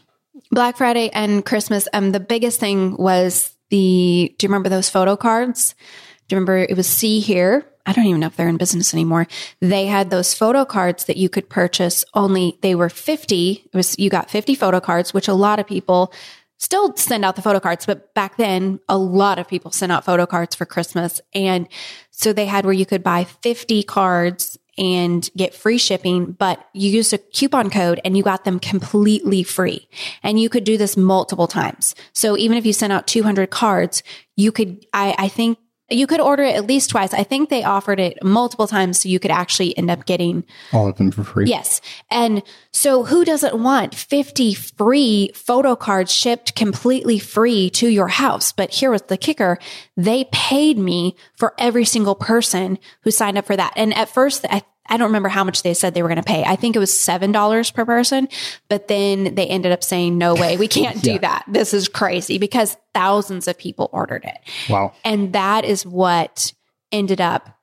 Black 0.53 0.77
Friday 0.77 1.09
and 1.15 1.45
Christmas. 1.45 1.89
Um, 1.95 2.13
the 2.13 2.21
biggest 2.21 2.61
thing 2.61 2.97
was 2.97 3.57
the. 3.71 4.35
Do 4.39 4.45
you 4.45 4.49
remember 4.49 4.69
those 4.69 4.91
photo 4.91 5.17
cards? 5.17 5.75
Do 6.29 6.35
you 6.35 6.37
remember 6.37 6.59
it 6.59 6.77
was 6.77 6.87
See 6.87 7.21
Here? 7.21 7.67
I 7.85 7.93
don't 7.93 8.05
even 8.05 8.21
know 8.21 8.29
if 8.29 8.37
they're 8.37 8.49
in 8.49 8.59
business 8.59 8.95
anymore. 8.95 9.27
They 9.61 9.87
had 9.87 10.11
those 10.11 10.35
photo 10.35 10.65
cards 10.65 11.07
that 11.07 11.17
you 11.17 11.29
could 11.29 11.49
purchase. 11.49 12.05
Only 12.15 12.59
they 12.61 12.75
were 12.75 12.91
fifty. 12.91 13.69
It 13.73 13.77
was 13.77 13.99
you 13.99 14.11
got 14.11 14.31
fifty 14.31 14.55
photo 14.55 14.79
cards, 14.79 15.15
which 15.15 15.27
a 15.27 15.35
lot 15.35 15.59
of 15.59 15.67
people 15.67 16.13
still 16.59 16.95
send 16.97 17.25
out 17.25 17.35
the 17.35 17.43
photo 17.43 17.59
cards, 17.59 17.87
but 17.87 18.15
back 18.15 18.37
then 18.37 18.79
a 18.89 18.97
lot 18.97 19.41
of 19.41 19.49
people 19.49 19.73
sent 19.73 19.91
out 19.91 20.05
photo 20.05 20.27
cards 20.27 20.55
for 20.55 20.65
Christmas, 20.65 21.21
and 21.35 21.67
so 22.11 22.33
they 22.33 22.47
had 22.47 22.65
where 22.65 22.75
you 22.75 22.87
could 22.87 23.03
buy 23.03 23.25
fifty 23.25 23.83
cards 23.83 24.59
and 24.79 25.29
get 25.37 25.55
free 25.55 25.79
shipping, 25.79 26.33
but 26.33 26.67
you 26.73 26.91
used 26.91 27.13
a 27.13 27.19
coupon 27.19 27.71
code 27.71 28.01
and 28.05 28.17
you 28.17 28.23
got 28.23 28.45
them 28.45 28.59
completely 28.59 29.43
free. 29.43 29.89
And 30.23 30.41
you 30.41 30.49
could 30.49 30.65
do 30.65 30.77
this 30.77 30.97
multiple 30.97 31.47
times. 31.47 31.95
So 32.13 32.37
even 32.37 32.57
if 32.57 32.65
you 32.65 32.73
sent 32.73 32.93
out 32.93 33.07
200 33.07 33.51
cards, 33.51 34.03
you 34.37 34.51
could, 34.51 34.87
I, 34.93 35.15
I 35.19 35.29
think 35.29 35.59
you 35.91 36.07
could 36.07 36.21
order 36.21 36.43
it 36.43 36.57
at 36.57 36.67
least 36.67 36.91
twice. 36.91 37.13
I 37.13 37.23
think 37.23 37.49
they 37.49 37.65
offered 37.65 38.01
it 38.01 38.23
multiple 38.23 38.67
times 38.67 39.01
so 39.01 39.09
you 39.09 39.19
could 39.19 39.31
actually 39.31 39.77
end 39.77 39.91
up 39.91 40.07
getting 40.07 40.45
all 40.73 40.89
of 40.89 40.97
them 40.97 41.11
for 41.11 41.25
free. 41.25 41.47
Yes. 41.47 41.81
And 42.11 42.43
so 42.73 43.05
who 43.05 43.25
doesn't 43.25 43.61
want 43.63 43.95
50 43.95 44.55
free 44.55 45.31
photo 45.35 45.77
cards 45.77 46.13
shipped 46.13 46.55
completely 46.55 47.19
free 47.19 47.71
to 47.71 47.89
your 47.89 48.09
house? 48.09 48.53
But 48.53 48.71
here 48.71 48.91
was 48.91 49.03
the 49.03 49.17
kicker. 49.17 49.59
They 49.97 50.25
paid 50.33 50.79
me 50.79 51.17
for 51.37 51.55
every 51.59 51.85
single 51.85 52.15
person 52.15 52.79
who 53.03 53.11
signed 53.11 53.39
up 53.39 53.47
for 53.47 53.57
that. 53.57 53.73
And 53.77 53.95
at 53.95 54.09
first, 54.09 54.47
I, 54.49 54.63
I 54.87 54.97
don't 54.97 55.07
remember 55.09 55.29
how 55.29 55.45
much 55.45 55.63
they 55.63 55.75
said 55.75 55.95
they 55.95 56.03
were 56.03 56.09
going 56.09 56.17
to 56.17 56.23
pay. 56.25 56.43
I 56.45 56.57
think 56.57 56.75
it 56.77 56.81
was 56.81 56.91
$7 56.91 57.75
per 57.75 57.85
person, 57.85 58.29
but 58.69 58.89
then 58.89 59.35
they 59.35 59.47
ended 59.47 59.73
up 59.73 59.85
saying, 59.85 60.19
no 60.19 60.35
way, 60.35 60.57
we 60.57 60.69
can't 60.69 61.01
do 61.03 61.13
Yeah. 61.13 61.19
that. 61.19 61.45
This 61.49 61.73
is 61.73 61.89
crazy 61.89 62.39
because 62.39 62.77
thousands 62.93 63.47
of 63.49 63.57
people 63.59 63.89
ordered 63.93 64.25
it. 64.25 64.39
Wow. 64.71 64.93
And 65.05 65.33
that 65.35 65.65
is 65.65 65.87
what 65.87 66.53
ended 66.91 67.21
up 67.21 67.59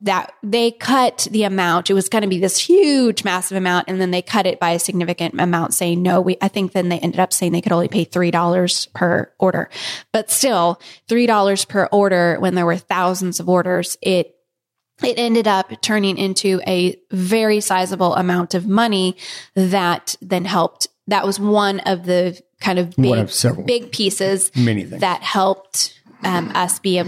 that 0.00 0.32
they 0.42 0.70
cut 0.72 1.26
the 1.30 1.44
amount. 1.44 1.88
It 1.88 1.94
was 1.94 2.10
going 2.10 2.22
to 2.22 2.28
be 2.28 2.38
this 2.38 2.58
huge, 2.58 3.24
massive 3.24 3.56
amount. 3.56 3.86
And 3.88 3.98
then 3.98 4.10
they 4.10 4.20
cut 4.20 4.44
it 4.44 4.60
by 4.60 4.72
a 4.72 4.78
significant 4.78 5.40
amount 5.40 5.72
saying, 5.72 6.02
no, 6.02 6.20
we, 6.20 6.36
I 6.42 6.48
think 6.48 6.72
then 6.72 6.90
they 6.90 6.98
ended 6.98 7.20
up 7.20 7.32
saying 7.32 7.52
they 7.52 7.62
could 7.62 7.72
only 7.72 7.88
pay 7.88 8.04
$3 8.04 8.92
per 8.92 9.32
order, 9.38 9.70
but 10.12 10.30
still 10.30 10.78
$3 11.08 11.68
per 11.68 11.86
order 11.86 12.36
when 12.40 12.54
there 12.54 12.66
were 12.66 12.76
thousands 12.76 13.40
of 13.40 13.48
orders. 13.48 13.96
It, 14.02 14.33
it 15.02 15.18
ended 15.18 15.48
up 15.48 15.70
turning 15.82 16.18
into 16.18 16.60
a 16.66 16.96
very 17.10 17.60
sizable 17.60 18.14
amount 18.14 18.54
of 18.54 18.66
money 18.66 19.16
that 19.54 20.16
then 20.20 20.44
helped. 20.44 20.88
That 21.08 21.26
was 21.26 21.40
one 21.40 21.80
of 21.80 22.04
the 22.04 22.40
kind 22.60 22.78
of 22.78 22.94
big, 22.96 23.18
of 23.18 23.66
big 23.66 23.92
pieces 23.92 24.50
that 24.54 25.22
helped 25.22 26.00
um, 26.22 26.50
us 26.54 26.78
be 26.78 26.98
a 26.98 27.04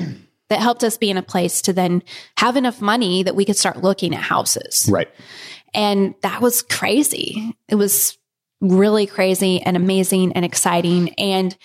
that 0.49 0.61
helped 0.61 0.85
us 0.85 0.97
be 0.97 1.11
in 1.11 1.17
a 1.17 1.23
place 1.23 1.61
to 1.63 1.73
then 1.73 2.03
have 2.37 2.57
enough 2.57 2.81
money 2.81 3.23
that 3.25 3.35
we 3.35 3.45
could 3.45 3.57
start 3.57 3.79
looking 3.79 4.15
at 4.15 4.21
houses. 4.21 4.89
Right. 4.91 5.09
And 5.75 6.15
that 6.23 6.41
was 6.41 6.63
crazy. 6.63 7.57
It 7.69 7.75
was 7.75 8.17
really 8.61 9.07
crazy 9.07 9.61
and 9.61 9.77
amazing 9.77 10.33
and 10.35 10.45
exciting. 10.45 11.13
And 11.15 11.57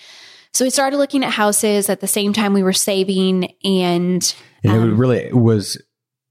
so 0.52 0.64
we 0.64 0.70
started 0.70 0.96
looking 0.96 1.24
at 1.24 1.30
houses 1.30 1.88
at 1.88 2.00
the 2.00 2.08
same 2.08 2.32
time 2.32 2.54
we 2.54 2.62
were 2.62 2.72
saving 2.72 3.52
and 3.64 4.34
And 4.64 4.72
Um, 4.72 4.90
it 4.90 4.94
really 4.94 5.18
it 5.18 5.36
was 5.36 5.80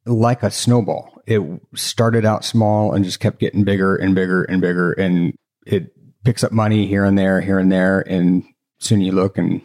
like 0.05 0.43
a 0.43 0.51
snowball. 0.51 1.21
It 1.27 1.41
started 1.75 2.25
out 2.25 2.43
small 2.43 2.93
and 2.93 3.05
just 3.05 3.19
kept 3.19 3.39
getting 3.39 3.63
bigger 3.63 3.95
and 3.95 4.15
bigger 4.15 4.43
and 4.43 4.61
bigger. 4.61 4.93
And 4.93 5.33
it 5.65 5.93
picks 6.23 6.43
up 6.43 6.51
money 6.51 6.87
here 6.87 7.05
and 7.05 7.17
there, 7.17 7.41
here 7.41 7.59
and 7.59 7.71
there. 7.71 8.01
And 8.01 8.43
soon 8.79 9.01
you 9.01 9.11
look 9.11 9.37
and 9.37 9.61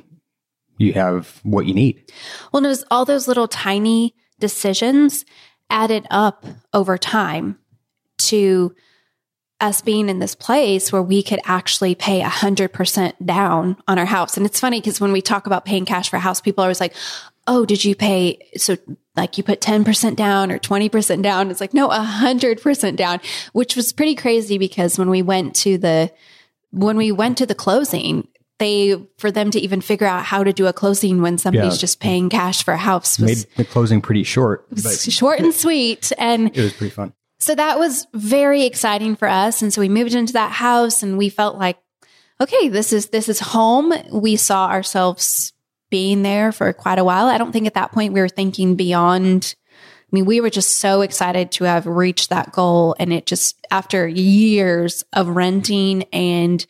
you 0.79 0.92
have 0.92 1.40
what 1.42 1.66
you 1.66 1.75
need. 1.75 2.12
Well, 2.53 2.64
it 2.64 2.68
was 2.68 2.85
all 2.90 3.05
those 3.05 3.29
little 3.29 3.49
tiny 3.49 4.14
decisions 4.38 5.25
added 5.70 6.07
up 6.11 6.44
over 6.72 6.99
time 6.99 7.59
to 8.18 8.75
us 9.61 9.81
being 9.81 10.09
in 10.11 10.18
this 10.18 10.35
place 10.35 10.92
where 10.92 11.03
we 11.03 11.22
could 11.22 11.40
actually 11.44 11.94
pay 11.94 12.20
100% 12.20 13.12
down 13.25 13.77
on 13.88 13.99
our 13.99 14.05
house. 14.05 14.37
And 14.37 14.44
it's 14.44 14.61
funny 14.61 14.81
because 14.81 15.01
when 15.01 15.12
we 15.12 15.22
talk 15.22 15.46
about 15.46 15.64
paying 15.64 15.87
cash 15.87 16.11
for 16.11 16.16
a 16.16 16.20
house, 16.20 16.42
people 16.42 16.62
are 16.62 16.66
always 16.66 16.81
like, 16.81 16.94
oh, 17.46 17.64
did 17.64 17.83
you 17.85 17.94
pay? 17.94 18.38
So 18.57 18.77
like 19.16 19.38
you 19.38 19.44
put 19.44 19.61
10% 19.61 20.14
down 20.16 20.52
or 20.52 20.59
20% 20.59 21.22
down. 21.22 21.50
It's 21.50 21.61
like, 21.61 21.72
no, 21.74 21.88
100% 21.88 22.96
down, 22.96 23.20
which 23.52 23.74
was 23.76 23.92
pretty 23.92 24.14
crazy 24.14 24.59
because 24.59 24.98
when 24.98 25.09
we 25.11 25.22
went 25.22 25.55
to 25.57 25.79
the, 25.79 26.12
when 26.70 26.96
we 26.96 27.12
went 27.12 27.38
to 27.38 27.46
the 27.46 27.55
closing, 27.55 28.29
they, 28.59 28.96
for 29.18 29.31
them 29.31 29.50
to 29.50 29.61
even 29.61 29.81
figure 29.81 30.07
out 30.07 30.24
how 30.24 30.42
to 30.44 30.52
do 30.52 30.66
a 30.66 30.72
closing 30.72 31.20
when 31.22 31.38
somebody's 31.38 31.74
Yeah. 31.74 31.81
just 31.81 32.00
paying 32.00 32.29
cash 32.31 32.62
for 32.64 32.72
a 32.74 32.79
house 32.79 33.18
was 33.18 33.46
Made 33.46 33.57
the 33.57 33.64
closing 33.64 34.00
pretty 34.00 34.22
short, 34.22 34.66
but 34.70 34.92
short 34.98 35.40
and 35.40 35.52
sweet. 35.55 36.12
And 36.18 36.57
it 36.57 36.62
was 36.62 36.72
pretty 36.72 36.90
fun. 36.94 37.12
so 37.38 37.55
that 37.55 37.79
was 37.79 38.07
very 38.14 38.64
exciting 38.64 39.14
for 39.16 39.29
us. 39.29 39.61
And 39.62 39.72
so 39.72 39.81
we 39.83 39.88
moved 39.88 40.14
into 40.14 40.33
that 40.35 40.52
house 40.52 41.02
and 41.02 41.18
we 41.18 41.29
felt 41.29 41.57
like, 41.59 41.79
okay, 42.40 42.68
this 42.68 42.92
is, 42.92 43.09
this 43.11 43.29
is 43.29 43.40
home. 43.40 43.92
We 44.12 44.37
saw 44.37 44.68
ourselves 44.68 45.52
being 45.90 46.22
there 46.22 46.53
for 46.53 46.72
quite 46.72 46.99
a 46.99 47.05
while. 47.05 47.27
I 47.27 47.38
don't 47.38 47.53
think 47.53 47.66
at 47.66 47.75
that 47.75 47.92
point 47.92 48.12
we 48.12 48.20
were 48.20 48.29
thinking 48.29 48.77
beyond. 48.77 49.55
I 49.70 50.09
mean, 50.12 50.25
we 50.25 50.40
were 50.40 50.51
just 50.51 50.79
so 50.79 51.01
excited 51.01 51.51
to 51.53 51.64
have 51.64 51.87
reached 51.87 52.31
that 52.31 52.53
goal. 52.53 52.94
And 52.99 53.12
it 53.12 53.27
just, 53.27 53.66
after 53.70 54.07
years 54.07 55.05
of 55.12 55.29
renting 55.29 56.05
and 56.12 56.64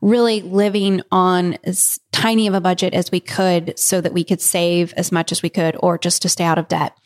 really 0.00 0.40
living 0.40 1.02
on 1.12 1.58
as 1.64 2.00
tiny 2.10 2.46
of 2.46 2.54
a 2.54 2.60
budget 2.60 2.94
as 2.94 3.10
we 3.10 3.20
could 3.20 3.78
so 3.78 4.00
that 4.00 4.12
we 4.12 4.24
could 4.24 4.40
save 4.40 4.92
as 4.94 5.12
much 5.12 5.30
as 5.30 5.42
we 5.42 5.50
could 5.50 5.76
or 5.80 5.98
just 5.98 6.22
to 6.22 6.28
stay 6.28 6.44
out 6.44 6.58
of 6.58 6.68
debt. 6.68 6.96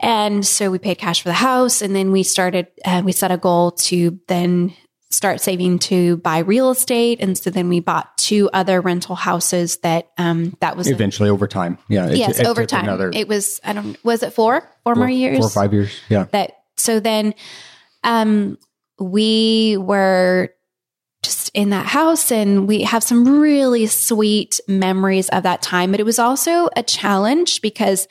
And 0.00 0.46
so 0.46 0.70
we 0.70 0.78
paid 0.78 0.98
cash 0.98 1.22
for 1.22 1.28
the 1.28 1.34
house 1.34 1.82
and 1.82 1.94
then 1.94 2.12
we 2.12 2.22
started, 2.22 2.68
uh, 2.84 3.02
we 3.04 3.12
set 3.12 3.32
a 3.32 3.36
goal 3.36 3.72
to 3.72 4.18
then 4.28 4.74
start 5.10 5.40
saving 5.40 5.78
to 5.80 6.18
buy 6.18 6.38
real 6.38 6.70
estate. 6.70 7.18
And 7.20 7.36
so 7.36 7.50
then 7.50 7.68
we 7.68 7.80
bought 7.80 8.16
two 8.16 8.48
other 8.52 8.80
rental 8.80 9.16
houses 9.16 9.78
that, 9.78 10.10
um, 10.18 10.56
that 10.60 10.76
was, 10.76 10.88
Eventually, 10.88 11.28
over 11.30 11.48
time, 11.48 11.78
yeah. 11.88 12.06
it- 12.08 12.16
yes, 12.16 12.38
it 12.38 12.46
over 12.46 12.64
time. 12.64 12.84
another 12.84 13.10
It 13.12 13.26
was, 13.26 13.60
I 13.64 13.72
don't, 13.72 13.96
was 14.04 14.22
it 14.22 14.32
four, 14.32 14.62
four 14.84 14.94
more 14.94 15.08
years? 15.08 15.38
four 15.38 15.46
or 15.48 15.50
five 15.50 15.72
years. 15.72 15.92
Yeah, 16.08 16.26
that 16.30 16.52
so 16.76 17.00
then 17.00 17.34
um 18.04 18.56
we 18.98 19.76
were 19.78 20.48
just 21.22 21.50
in 21.52 21.70
that 21.70 21.84
house 21.86 22.30
and 22.32 22.66
we 22.66 22.82
have 22.82 23.02
some 23.02 23.40
really 23.40 23.86
sweet 23.86 24.58
memories 24.66 25.28
of 25.30 25.42
that 25.42 25.60
time 25.60 25.90
but 25.90 26.00
it 26.00 26.04
was 26.04 26.18
also 26.18 26.70
a 26.76 26.82
challenge 26.82 27.60
because 27.60 28.08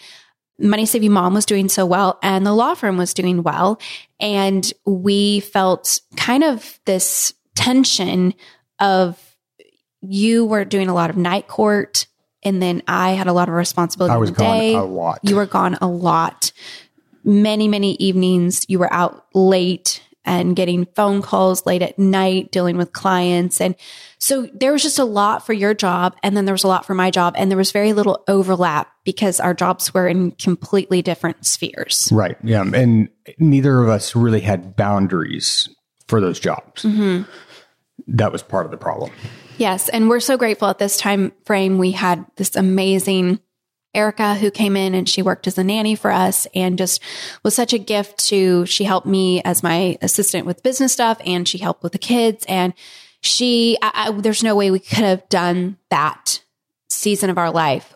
money 0.60 0.86
saving 0.86 1.12
mom 1.12 1.34
was 1.34 1.45
doing 1.45 1.69
so 1.69 1.86
well 1.86 2.19
and 2.22 2.45
the 2.45 2.54
law 2.54 2.74
firm 2.74 2.98
was 2.98 3.13
doing 3.13 3.43
well 3.43 3.80
and 4.19 4.74
we 4.86 5.39
felt 5.39 6.02
kind 6.17 6.43
of 6.43 6.80
this 6.86 7.34
tension 7.56 8.34
of 8.80 9.36
you 10.02 10.45
were 10.45 10.65
doing 10.65 10.88
a 10.89 10.93
lot 10.93 11.10
of 11.10 11.17
night 11.17 11.48
court 11.48 12.08
and 12.43 12.62
then 12.62 12.82
i 12.88 13.12
had 13.12 13.28
a 13.28 13.34
lot 13.34 13.48
of 13.48 13.56
responsibility 13.56 14.13
I 14.13 14.17
was 14.17 14.32
gone 14.32 14.60
day 14.60 14.76
a 14.76 14.84
lot. 14.84 15.19
you 15.24 15.36
were 15.36 15.45
gone 15.45 15.78
a 15.82 15.88
lot. 15.88 16.52
Many, 17.26 17.67
many 17.67 17.95
evenings 17.95 18.65
you 18.69 18.80
were 18.80 18.91
out 18.93 19.26
late 19.34 20.02
and 20.26 20.56
getting 20.56 20.86
phone 20.96 21.22
calls 21.22 21.66
late 21.66 21.82
at 21.82 21.98
night, 21.98 22.52
dealing 22.52 22.78
with 22.78 22.94
clients. 22.94 23.62
And 23.62 23.76
so 24.20 24.48
there 24.54 24.72
was 24.72 24.84
just 24.84 25.00
a 25.00 25.06
lot 25.06 25.46
for 25.46 25.54
your 25.54 25.74
job. 25.74 26.16
And 26.24 26.36
then 26.36 26.46
there 26.46 26.54
was 26.54 26.64
a 26.64 26.68
lot 26.68 26.86
for 26.86 26.94
my 26.94 27.10
job. 27.10 27.36
And 27.38 27.50
there 27.50 27.58
was 27.58 27.72
very 27.72 27.94
little 27.94 28.24
overlap 28.28 28.92
because 29.06 29.40
our 29.40 29.54
jobs 29.54 29.94
were 29.94 30.08
in 30.08 30.32
completely 30.32 31.02
different 31.02 31.46
spheres. 31.46 32.10
Right. 32.12 32.38
Yeah. 32.44 32.64
And 32.74 33.10
neither 33.38 33.82
of 33.82 33.90
us 33.90 34.16
really 34.16 34.42
had 34.42 34.76
boundaries 34.76 35.70
for 36.08 36.20
those 36.20 36.40
jobs. 36.40 36.84
Mm-hmm. 36.84 37.24
That 38.08 38.32
was 38.32 38.44
part 38.44 38.66
of 38.66 38.72
the 38.72 38.78
problem. 38.78 39.12
Yes. 39.58 39.90
And 39.90 40.10
we're 40.10 40.20
so 40.20 40.38
grateful 40.38 40.68
at 40.68 40.80
this 40.80 40.98
time 40.98 41.32
frame. 41.46 41.78
We 41.78 41.92
had 41.92 42.26
this 42.36 42.56
amazing 42.56 43.40
Erica 44.00 44.36
who 44.36 44.50
came 44.50 44.78
in 44.78 44.96
and 44.96 45.08
she 45.08 45.22
worked 45.22 45.46
as 45.46 45.58
a 45.58 45.64
nanny 45.64 45.94
for 45.94 46.10
us 46.10 46.48
and 46.56 46.78
just 46.78 47.04
was 47.44 47.54
such 47.54 47.74
a 47.74 47.78
gift 47.78 48.18
to, 48.28 48.66
she 48.66 48.86
helped 48.86 49.06
me 49.06 49.42
as 49.44 49.62
my 49.62 49.98
assistant 50.02 50.46
with 50.46 50.64
business 50.64 50.94
stuff 50.94 51.20
and 51.26 51.48
she 51.48 51.58
helped 51.58 51.84
with 51.84 51.92
the 51.92 52.00
kids. 52.00 52.46
And 52.48 52.74
she, 53.22 53.78
I, 53.82 53.92
I, 54.08 54.12
there's 54.12 54.44
no 54.44 54.56
way 54.56 54.72
we 54.72 54.80
could 54.80 55.00
have 55.00 55.28
done 55.28 55.78
that 55.90 56.42
season 56.90 57.30
of 57.30 57.38
our 57.38 57.52
life 57.52 57.94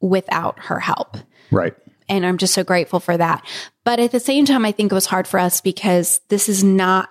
without 0.00 0.58
her 0.58 0.80
help. 0.80 1.18
Right. 1.50 1.74
And 2.08 2.24
I'm 2.24 2.38
just 2.38 2.54
so 2.54 2.64
grateful 2.64 2.98
for 2.98 3.16
that. 3.16 3.44
But 3.84 4.00
at 4.00 4.10
the 4.10 4.20
same 4.20 4.46
time, 4.46 4.64
I 4.64 4.72
think 4.72 4.90
it 4.90 4.94
was 4.94 5.06
hard 5.06 5.28
for 5.28 5.38
us 5.38 5.60
because 5.60 6.20
this 6.28 6.48
is 6.48 6.64
not 6.64 7.10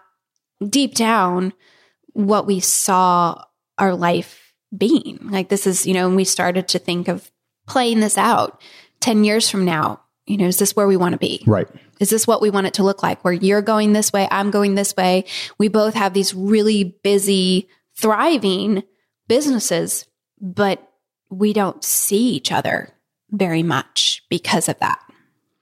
deep 0.68 0.96
down 0.96 1.54
what 2.14 2.48
we 2.48 2.60
saw 2.60 3.44
our 3.78 3.96
life 3.96 4.54
being. 4.76 5.20
Like 5.30 5.50
this 5.50 5.68
is, 5.68 5.86
you 5.86 5.94
know, 5.94 6.08
and 6.08 6.16
we 6.16 6.26
started 6.26 6.68
to 6.70 6.80
think 6.80 7.08
of 7.08 7.32
playing 7.72 8.02
this 8.02 8.18
out 8.18 8.62
10 9.00 9.24
years 9.24 9.50
from 9.50 9.64
now. 9.64 10.02
you 10.28 10.38
know, 10.38 10.48
is 10.48 10.60
this 10.60 10.76
where 10.76 10.88
we 10.88 10.98
want 10.98 11.14
to 11.14 11.18
be? 11.18 11.42
Right. 11.48 11.68
Is 12.02 12.10
this 12.10 12.28
what 12.28 12.42
we 12.42 12.50
want 12.50 12.68
it 12.68 12.74
to 12.76 12.84
look 12.84 13.02
like? 13.02 13.24
Where 13.24 13.34
you're 13.34 13.62
going 13.62 13.94
this 13.94 14.12
way, 14.12 14.28
I'm 14.30 14.52
going 14.52 14.76
this 14.76 14.96
way. 14.96 15.26
We 15.58 15.70
both 15.70 15.94
have 15.94 16.14
these 16.14 16.34
really 16.34 16.96
busy, 17.04 17.70
thriving 17.96 18.84
businesses, 19.28 20.06
but 20.40 20.86
we 21.30 21.54
don't 21.54 21.82
see 21.84 22.30
each 22.32 22.52
other 22.52 22.90
very 23.30 23.64
much 23.64 24.24
because 24.30 24.68
of 24.68 24.78
that. 24.80 25.00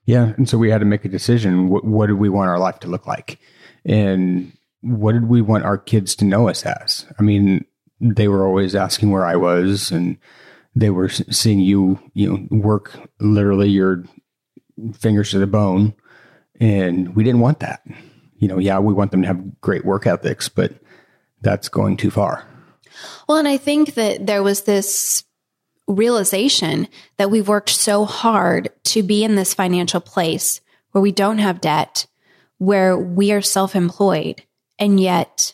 Yeah. 0.06 0.34
And 0.36 0.50
so 0.50 0.58
we 0.58 0.72
had 0.72 0.80
to 0.80 0.86
make 0.86 1.06
a 1.06 1.10
decision. 1.10 1.69
What, 1.69 1.86
what 1.86 2.08
did 2.08 2.17
we 2.17 2.30
want 2.30 2.50
our 2.50 2.60
life 2.60 2.80
to 2.80 2.88
look 2.88 3.06
like? 3.06 3.39
And 3.86 4.52
what 4.82 5.12
did 5.12 5.30
we 5.30 5.41
want 5.41 5.63
our 5.63 5.78
kids 5.78 6.15
to 6.15 6.26
know 6.26 6.50
us 6.50 6.65
as? 6.65 7.06
I 7.19 7.22
mean, 7.22 7.65
they 8.02 8.28
were 8.28 8.45
always 8.45 8.76
asking 8.76 9.12
where 9.12 9.26
I 9.26 9.36
was 9.36 9.91
and 9.91 10.17
they 10.75 10.89
were 10.89 11.10
seeing 11.10 11.60
you, 11.60 11.99
you 12.13 12.29
know, 12.29 12.58
work 12.58 12.97
literally 13.19 13.69
your 13.69 14.05
fingers 14.93 15.32
to 15.32 15.39
the 15.39 15.47
bone. 15.47 15.93
And 16.60 17.15
we 17.15 17.23
didn't 17.23 17.41
want 17.41 17.60
that. 17.60 17.82
You 18.38 18.47
know, 18.47 18.60
yeah, 18.60 18.79
we 18.79 18.93
want 18.93 19.12
them 19.12 19.21
to 19.21 19.27
have 19.27 19.62
great 19.62 19.86
work 19.86 20.08
ethics, 20.08 20.47
but 20.47 20.73
that's 21.41 21.69
going 21.69 21.97
too 21.97 22.12
far. 22.12 22.45
Well, 23.27 23.38
and 23.38 23.47
I 23.47 23.58
think 23.58 23.95
that 23.95 24.25
there 24.25 24.43
was 24.43 24.63
this 24.63 25.23
realization 25.88 26.88
that 27.17 27.32
we've 27.32 27.47
worked 27.47 27.69
so 27.69 28.05
hard 28.05 28.69
to 28.86 29.03
be 29.03 29.23
in 29.23 29.36
this 29.36 29.53
financial 29.53 29.99
place 29.99 30.62
where 30.91 31.01
we 31.01 31.12
don't 31.12 31.39
have 31.39 31.62
debt, 31.62 32.05
where 32.58 32.97
we 32.97 33.32
are 33.32 33.41
self 33.41 33.75
employed. 33.75 34.43
And 34.77 34.99
yet, 34.99 35.53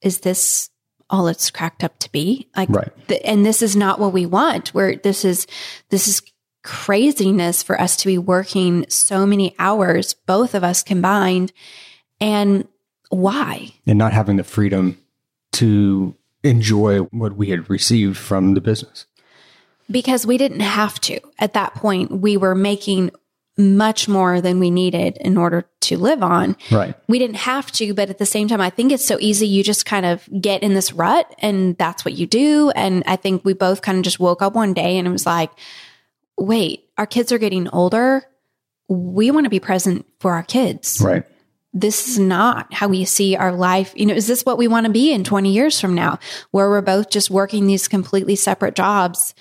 is 0.00 0.20
this 0.20 0.70
all 1.14 1.28
it's 1.28 1.50
cracked 1.50 1.84
up 1.84 1.98
to 2.00 2.12
be? 2.12 2.48
Like, 2.56 2.68
right. 2.70 2.92
and 3.24 3.46
this 3.46 3.62
is 3.62 3.76
not 3.76 3.98
what 3.98 4.12
we 4.12 4.26
want. 4.26 4.74
Where 4.74 4.96
this 4.96 5.24
is, 5.24 5.46
this 5.88 6.08
is 6.08 6.20
craziness 6.64 7.62
for 7.62 7.80
us 7.80 7.96
to 7.98 8.06
be 8.06 8.18
working 8.18 8.84
so 8.88 9.24
many 9.24 9.54
hours, 9.58 10.14
both 10.14 10.54
of 10.54 10.64
us 10.64 10.82
combined. 10.82 11.52
And 12.20 12.66
why? 13.10 13.72
And 13.86 13.98
not 13.98 14.12
having 14.12 14.36
the 14.36 14.44
freedom 14.44 14.98
to 15.52 16.14
enjoy 16.42 16.98
what 16.98 17.36
we 17.36 17.50
had 17.50 17.70
received 17.70 18.16
from 18.16 18.54
the 18.54 18.60
business. 18.60 19.06
Because 19.90 20.26
we 20.26 20.38
didn't 20.38 20.60
have 20.60 21.00
to. 21.02 21.20
At 21.38 21.52
that 21.52 21.74
point, 21.74 22.10
we 22.10 22.36
were 22.36 22.54
making 22.54 23.10
much 23.56 24.08
more 24.08 24.40
than 24.40 24.58
we 24.58 24.70
needed 24.70 25.16
in 25.20 25.36
order 25.36 25.64
to 25.80 25.96
live 25.96 26.22
on. 26.22 26.56
Right. 26.70 26.94
We 27.08 27.18
didn't 27.18 27.36
have 27.36 27.70
to, 27.72 27.94
but 27.94 28.10
at 28.10 28.18
the 28.18 28.26
same 28.26 28.48
time, 28.48 28.60
I 28.60 28.70
think 28.70 28.90
it's 28.90 29.04
so 29.04 29.16
easy. 29.20 29.46
You 29.46 29.62
just 29.62 29.86
kind 29.86 30.06
of 30.06 30.28
get 30.40 30.62
in 30.62 30.74
this 30.74 30.92
rut 30.92 31.32
and 31.38 31.76
that's 31.78 32.04
what 32.04 32.14
you 32.14 32.26
do. 32.26 32.70
And 32.70 33.04
I 33.06 33.16
think 33.16 33.44
we 33.44 33.52
both 33.52 33.82
kind 33.82 33.98
of 33.98 34.04
just 34.04 34.18
woke 34.18 34.42
up 34.42 34.54
one 34.54 34.74
day 34.74 34.98
and 34.98 35.06
it 35.06 35.12
was 35.12 35.26
like, 35.26 35.50
wait, 36.36 36.88
our 36.98 37.06
kids 37.06 37.30
are 37.30 37.38
getting 37.38 37.68
older. 37.68 38.24
We 38.88 39.30
want 39.30 39.44
to 39.44 39.50
be 39.50 39.60
present 39.60 40.04
for 40.18 40.32
our 40.32 40.42
kids. 40.42 41.00
Right. 41.00 41.24
This 41.72 42.08
is 42.08 42.18
not 42.18 42.72
how 42.72 42.88
we 42.88 43.04
see 43.04 43.36
our 43.36 43.52
life. 43.52 43.92
You 43.96 44.06
know, 44.06 44.14
is 44.14 44.26
this 44.26 44.44
what 44.44 44.58
we 44.58 44.68
want 44.68 44.86
to 44.86 44.92
be 44.92 45.12
in 45.12 45.24
20 45.24 45.52
years 45.52 45.80
from 45.80 45.94
now, 45.94 46.18
where 46.50 46.68
we're 46.68 46.82
both 46.82 47.10
just 47.10 47.30
working 47.30 47.66
these 47.66 47.88
completely 47.88 48.36
separate 48.36 48.74
jobs 48.74 49.34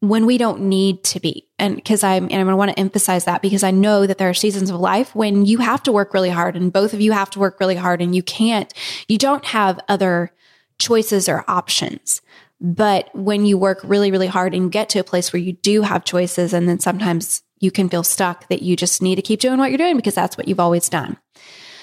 when 0.00 0.26
we 0.26 0.38
don't 0.38 0.62
need 0.62 1.04
to 1.04 1.20
be? 1.20 1.46
And 1.58 1.76
because 1.76 2.02
I'm, 2.02 2.24
and 2.30 2.50
I 2.50 2.54
want 2.54 2.70
to 2.70 2.80
emphasize 2.80 3.26
that 3.26 3.42
because 3.42 3.62
I 3.62 3.70
know 3.70 4.06
that 4.06 4.18
there 4.18 4.28
are 4.28 4.34
seasons 4.34 4.70
of 4.70 4.80
life 4.80 5.14
when 5.14 5.44
you 5.44 5.58
have 5.58 5.82
to 5.84 5.92
work 5.92 6.14
really 6.14 6.30
hard 6.30 6.56
and 6.56 6.72
both 6.72 6.94
of 6.94 7.00
you 7.00 7.12
have 7.12 7.30
to 7.30 7.38
work 7.38 7.60
really 7.60 7.76
hard 7.76 8.00
and 8.00 8.14
you 8.14 8.22
can't, 8.22 8.72
you 9.08 9.18
don't 9.18 9.44
have 9.44 9.78
other 9.88 10.32
choices 10.78 11.28
or 11.28 11.44
options. 11.46 12.22
But 12.60 13.14
when 13.14 13.46
you 13.46 13.56
work 13.56 13.80
really, 13.84 14.10
really 14.10 14.26
hard 14.26 14.54
and 14.54 14.72
get 14.72 14.88
to 14.90 14.98
a 14.98 15.04
place 15.04 15.32
where 15.32 15.40
you 15.40 15.54
do 15.54 15.82
have 15.82 16.04
choices, 16.04 16.52
and 16.52 16.68
then 16.68 16.78
sometimes 16.78 17.42
you 17.58 17.70
can 17.70 17.88
feel 17.88 18.02
stuck 18.02 18.48
that 18.48 18.62
you 18.62 18.76
just 18.76 19.00
need 19.00 19.16
to 19.16 19.22
keep 19.22 19.40
doing 19.40 19.58
what 19.58 19.70
you're 19.70 19.78
doing 19.78 19.96
because 19.96 20.14
that's 20.14 20.36
what 20.36 20.46
you've 20.46 20.60
always 20.60 20.88
done. 20.88 21.16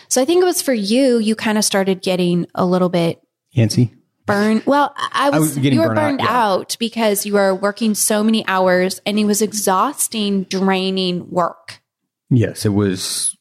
So 0.10 0.21
I 0.21 0.25
think 0.25 0.41
it 0.41 0.45
was 0.45 0.62
for 0.62 0.73
you, 0.73 1.17
you 1.17 1.36
kind 1.36 1.58
of 1.58 1.65
started 1.65 2.01
getting 2.01 2.47
a 2.53 2.65
little 2.65 2.89
bit 2.89 3.21
antsy. 3.56 3.96
Burned. 4.27 4.63
Well, 4.65 4.93
I 4.97 5.29
was, 5.29 5.57
I 5.57 5.59
was 5.61 5.73
you 5.73 5.79
were 5.79 5.95
burned 5.95 6.21
out, 6.21 6.25
yeah. 6.25 6.45
out 6.45 6.77
because 6.79 7.25
you 7.25 7.33
were 7.33 7.55
working 7.55 7.95
so 7.95 8.23
many 8.23 8.45
hours 8.47 9.01
and 9.05 9.17
it 9.17 9.25
was 9.25 9.41
exhausting, 9.41 10.43
draining 10.43 11.29
work. 11.31 11.81
Yes, 12.29 12.65
it 12.65 12.73
was 12.73 13.35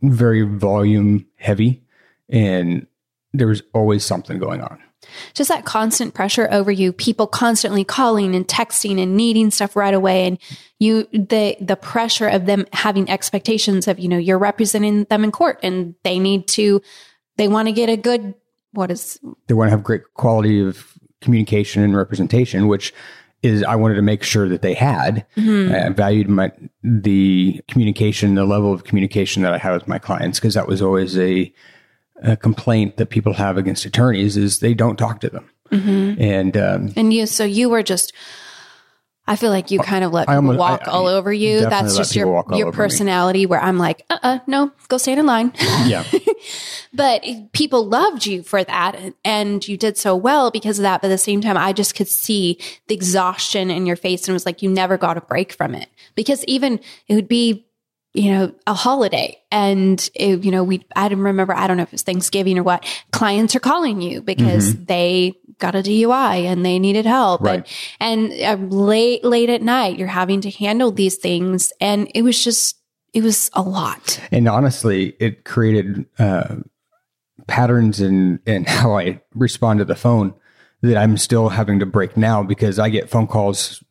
very 0.00 0.42
volume 0.42 1.26
heavy 1.36 1.82
and 2.28 2.86
there 3.32 3.48
was 3.48 3.62
always 3.74 4.04
something 4.04 4.38
going 4.38 4.62
on 4.62 4.80
just 5.34 5.48
that 5.48 5.64
constant 5.64 6.14
pressure 6.14 6.48
over 6.50 6.70
you, 6.70 6.92
people 6.92 7.26
constantly 7.26 7.84
calling 7.84 8.34
and 8.34 8.46
texting 8.46 9.02
and 9.02 9.16
needing 9.16 9.50
stuff 9.50 9.76
right 9.76 9.94
away. 9.94 10.26
And 10.26 10.38
you, 10.78 11.08
the, 11.12 11.56
the 11.60 11.76
pressure 11.76 12.28
of 12.28 12.46
them 12.46 12.66
having 12.72 13.08
expectations 13.10 13.88
of, 13.88 13.98
you 13.98 14.08
know, 14.08 14.18
you're 14.18 14.38
representing 14.38 15.04
them 15.04 15.24
in 15.24 15.32
court 15.32 15.58
and 15.62 15.94
they 16.04 16.18
need 16.18 16.48
to, 16.48 16.82
they 17.36 17.48
want 17.48 17.68
to 17.68 17.72
get 17.72 17.88
a 17.88 17.96
good, 17.96 18.34
what 18.72 18.90
is, 18.90 19.18
they 19.46 19.54
want 19.54 19.68
to 19.68 19.70
have 19.70 19.82
great 19.82 20.02
quality 20.14 20.60
of 20.60 20.98
communication 21.20 21.82
and 21.82 21.96
representation, 21.96 22.68
which 22.68 22.92
is 23.42 23.62
I 23.64 23.76
wanted 23.76 23.94
to 23.94 24.02
make 24.02 24.22
sure 24.22 24.48
that 24.48 24.62
they 24.62 24.74
had. 24.74 25.26
Mm-hmm. 25.36 25.74
I 25.74 25.88
valued 25.90 26.28
my 26.28 26.52
the 26.82 27.60
communication, 27.68 28.34
the 28.34 28.44
level 28.44 28.72
of 28.72 28.84
communication 28.84 29.42
that 29.42 29.54
I 29.54 29.58
had 29.58 29.72
with 29.72 29.88
my 29.88 29.98
clients 29.98 30.38
because 30.38 30.54
that 30.54 30.68
was 30.68 30.82
always 30.82 31.18
a 31.18 31.52
a 32.22 32.36
complaint 32.36 32.98
that 32.98 33.06
people 33.06 33.32
have 33.34 33.56
against 33.56 33.86
attorneys 33.86 34.36
is 34.36 34.60
they 34.60 34.74
don't 34.74 34.98
talk 34.98 35.20
to 35.20 35.30
them. 35.30 35.48
Mm-hmm. 35.70 36.20
And 36.20 36.56
um, 36.56 36.92
and 36.96 37.12
you, 37.12 37.26
so 37.26 37.44
you 37.44 37.68
were 37.68 37.82
just. 37.82 38.12
I 39.26 39.36
feel 39.36 39.50
like 39.50 39.70
you 39.70 39.78
kind 39.78 40.02
of 40.02 40.12
let 40.12 40.26
people 40.26 40.34
almost, 40.36 40.58
walk 40.58 40.82
I, 40.86 40.90
I 40.90 40.94
all 40.94 41.06
over 41.06 41.32
you. 41.32 41.60
That's 41.60 41.96
just 41.96 42.16
your 42.16 42.44
your 42.52 42.72
personality. 42.72 43.40
Me. 43.40 43.46
Where 43.46 43.60
I'm 43.60 43.78
like, 43.78 44.04
uh, 44.10 44.18
uh 44.22 44.38
no, 44.46 44.72
go 44.88 44.98
stand 44.98 45.20
in 45.20 45.26
line. 45.26 45.52
Yeah. 45.86 46.04
but 46.92 47.24
people 47.52 47.86
loved 47.86 48.26
you 48.26 48.42
for 48.42 48.64
that, 48.64 49.14
and 49.24 49.66
you 49.66 49.76
did 49.76 49.96
so 49.96 50.16
well 50.16 50.50
because 50.50 50.78
of 50.78 50.82
that. 50.82 51.00
But 51.00 51.08
at 51.08 51.14
the 51.14 51.18
same 51.18 51.40
time, 51.40 51.56
I 51.56 51.72
just 51.72 51.94
could 51.94 52.08
see 52.08 52.58
the 52.88 52.94
exhaustion 52.94 53.70
in 53.70 53.86
your 53.86 53.96
face, 53.96 54.22
and 54.22 54.30
it 54.30 54.32
was 54.32 54.46
like 54.46 54.62
you 54.62 54.70
never 54.70 54.98
got 54.98 55.16
a 55.16 55.20
break 55.20 55.52
from 55.52 55.74
it. 55.74 55.88
Because 56.14 56.44
even 56.46 56.80
it 57.06 57.14
would 57.14 57.28
be 57.28 57.66
you 58.12 58.32
know, 58.32 58.52
a 58.66 58.74
holiday. 58.74 59.40
And, 59.52 60.10
it, 60.14 60.44
you 60.44 60.50
know, 60.50 60.64
we, 60.64 60.84
I 60.96 61.08
don't 61.08 61.20
remember, 61.20 61.54
I 61.54 61.66
don't 61.66 61.76
know 61.76 61.84
if 61.84 61.90
it 61.90 61.92
was 61.92 62.02
Thanksgiving 62.02 62.58
or 62.58 62.62
what, 62.62 62.84
clients 63.12 63.54
are 63.54 63.60
calling 63.60 64.00
you 64.00 64.20
because 64.20 64.74
mm-hmm. 64.74 64.84
they 64.84 65.34
got 65.60 65.74
a 65.74 65.78
DUI 65.78 66.44
and 66.44 66.64
they 66.64 66.78
needed 66.78 67.06
help. 67.06 67.40
Right. 67.40 67.66
And, 68.00 68.32
and 68.32 68.72
uh, 68.72 68.76
late, 68.76 69.24
late 69.24 69.50
at 69.50 69.62
night, 69.62 69.98
you're 69.98 70.08
having 70.08 70.40
to 70.42 70.50
handle 70.50 70.90
these 70.90 71.16
things. 71.16 71.72
And 71.80 72.10
it 72.14 72.22
was 72.22 72.42
just, 72.42 72.78
it 73.12 73.22
was 73.22 73.50
a 73.52 73.62
lot. 73.62 74.20
And 74.32 74.48
honestly, 74.48 75.14
it 75.20 75.44
created, 75.44 76.06
uh, 76.18 76.56
patterns 77.46 78.00
in, 78.00 78.40
in 78.46 78.64
how 78.68 78.96
I 78.96 79.20
respond 79.34 79.78
to 79.78 79.84
the 79.84 79.96
phone 79.96 80.34
that 80.82 80.96
I'm 80.96 81.16
still 81.18 81.50
having 81.50 81.78
to 81.80 81.86
break 81.86 82.16
now 82.16 82.42
because 82.42 82.78
I 82.78 82.88
get 82.88 83.10
phone 83.10 83.26
calls 83.26 83.84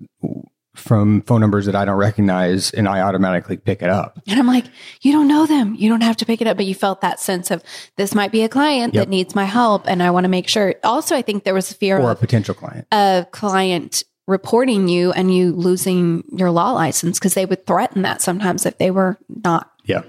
from 0.80 1.22
phone 1.24 1.42
numbers 1.42 1.66
that 1.66 1.76
I 1.76 1.86
don't 1.86 1.98
recognize 1.98 2.72
and 2.72 2.88
I 2.88 3.02
automatically 3.02 3.58
pick 3.58 3.82
it 3.82 3.90
up. 3.90 4.22
And 4.28 4.40
I'm 4.40 4.48
like, 4.48 4.66
you 5.02 5.12
don't 5.12 5.28
know 5.28 5.46
them. 5.46 5.76
You 5.76 5.90
don't 5.90 6.02
have 6.02 6.18
to 6.18 6.26
pick 6.26 6.42
it 6.42 6.48
up. 6.48 6.58
But 6.58 6.66
you 6.66 6.76
felt 6.76 7.02
that 7.02 7.20
sense 7.20 7.52
of 7.52 7.64
this 7.98 8.16
might 8.16 8.32
be 8.32 8.44
a 8.44 8.50
client 8.50 8.94
yep. 8.94 9.04
that 9.06 9.10
needs 9.10 9.36
my 9.36 9.46
help 9.46 9.88
and 9.88 10.02
I 10.02 10.12
want 10.12 10.24
to 10.24 10.30
make 10.30 10.48
sure. 10.48 10.76
Also, 10.84 11.16
I 11.16 11.22
think 11.22 11.44
there 11.44 11.54
was 11.54 11.72
a 11.72 11.76
fear 11.76 11.98
or 11.98 12.12
of 12.12 12.18
a 12.18 12.20
potential 12.20 12.56
client. 12.56 12.88
A 12.92 13.28
client 13.32 14.04
reporting 14.28 14.88
you 14.88 15.12
and 15.12 15.34
you 15.34 15.52
losing 15.52 16.24
your 16.32 16.52
law 16.52 16.72
license 16.72 17.18
because 17.18 17.34
they 17.34 17.46
would 17.46 17.66
threaten 17.66 18.04
that 18.04 18.22
sometimes 18.22 18.64
if 18.64 18.78
they 18.78 18.92
were 18.92 19.18
not 19.28 19.72
yeah 19.86 20.04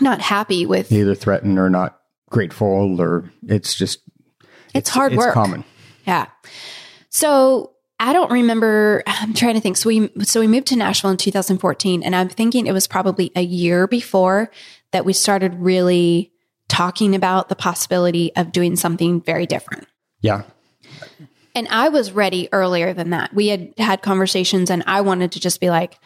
not 0.00 0.20
happy 0.20 0.66
with 0.66 0.90
either 0.90 1.14
threatened 1.14 1.60
or 1.60 1.70
not 1.70 2.00
grateful 2.28 3.00
or 3.00 3.30
it's 3.46 3.74
just 3.74 4.00
it's, 4.74 4.74
it's 4.74 4.88
hard 4.88 5.12
it's 5.12 5.18
work. 5.18 5.34
common. 5.34 5.64
Yeah. 6.06 6.26
So 7.10 7.71
I 8.02 8.12
don't 8.12 8.32
remember. 8.32 9.04
I'm 9.06 9.32
trying 9.32 9.54
to 9.54 9.60
think. 9.60 9.76
So 9.76 9.88
we 9.88 10.10
so 10.24 10.40
we 10.40 10.48
moved 10.48 10.66
to 10.68 10.76
Nashville 10.76 11.12
in 11.12 11.16
2014, 11.16 12.02
and 12.02 12.16
I'm 12.16 12.28
thinking 12.28 12.66
it 12.66 12.72
was 12.72 12.88
probably 12.88 13.30
a 13.36 13.42
year 13.42 13.86
before 13.86 14.50
that 14.90 15.04
we 15.04 15.12
started 15.12 15.54
really 15.54 16.32
talking 16.68 17.14
about 17.14 17.48
the 17.48 17.54
possibility 17.54 18.34
of 18.34 18.50
doing 18.50 18.74
something 18.74 19.20
very 19.20 19.46
different. 19.46 19.86
Yeah. 20.20 20.42
And 21.54 21.68
I 21.68 21.90
was 21.90 22.10
ready 22.10 22.48
earlier 22.50 22.92
than 22.92 23.10
that. 23.10 23.32
We 23.32 23.48
had 23.48 23.72
had 23.78 24.02
conversations, 24.02 24.68
and 24.68 24.82
I 24.88 25.00
wanted 25.02 25.30
to 25.32 25.40
just 25.40 25.60
be 25.60 25.70
like, 25.70 26.00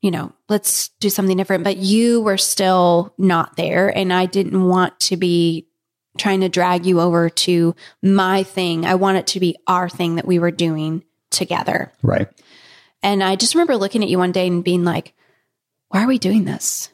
you 0.00 0.10
know, 0.10 0.32
let's 0.48 0.88
do 1.00 1.10
something 1.10 1.36
different. 1.36 1.64
But 1.64 1.76
you 1.76 2.22
were 2.22 2.38
still 2.38 3.12
not 3.18 3.56
there, 3.56 3.94
and 3.94 4.10
I 4.10 4.24
didn't 4.24 4.64
want 4.64 4.98
to 5.00 5.18
be 5.18 5.68
trying 6.16 6.40
to 6.40 6.48
drag 6.48 6.86
you 6.86 6.98
over 6.98 7.28
to 7.28 7.74
my 8.02 8.42
thing. 8.42 8.86
I 8.86 8.94
want 8.94 9.18
it 9.18 9.26
to 9.28 9.40
be 9.40 9.56
our 9.66 9.90
thing 9.90 10.14
that 10.16 10.26
we 10.26 10.38
were 10.38 10.50
doing 10.50 11.04
together. 11.32 11.92
Right. 12.02 12.28
And 13.02 13.24
I 13.24 13.34
just 13.34 13.54
remember 13.54 13.76
looking 13.76 14.02
at 14.04 14.08
you 14.08 14.18
one 14.18 14.30
day 14.30 14.46
and 14.46 14.62
being 14.62 14.84
like, 14.84 15.14
why 15.88 16.04
are 16.04 16.06
we 16.06 16.18
doing 16.18 16.44
this? 16.44 16.90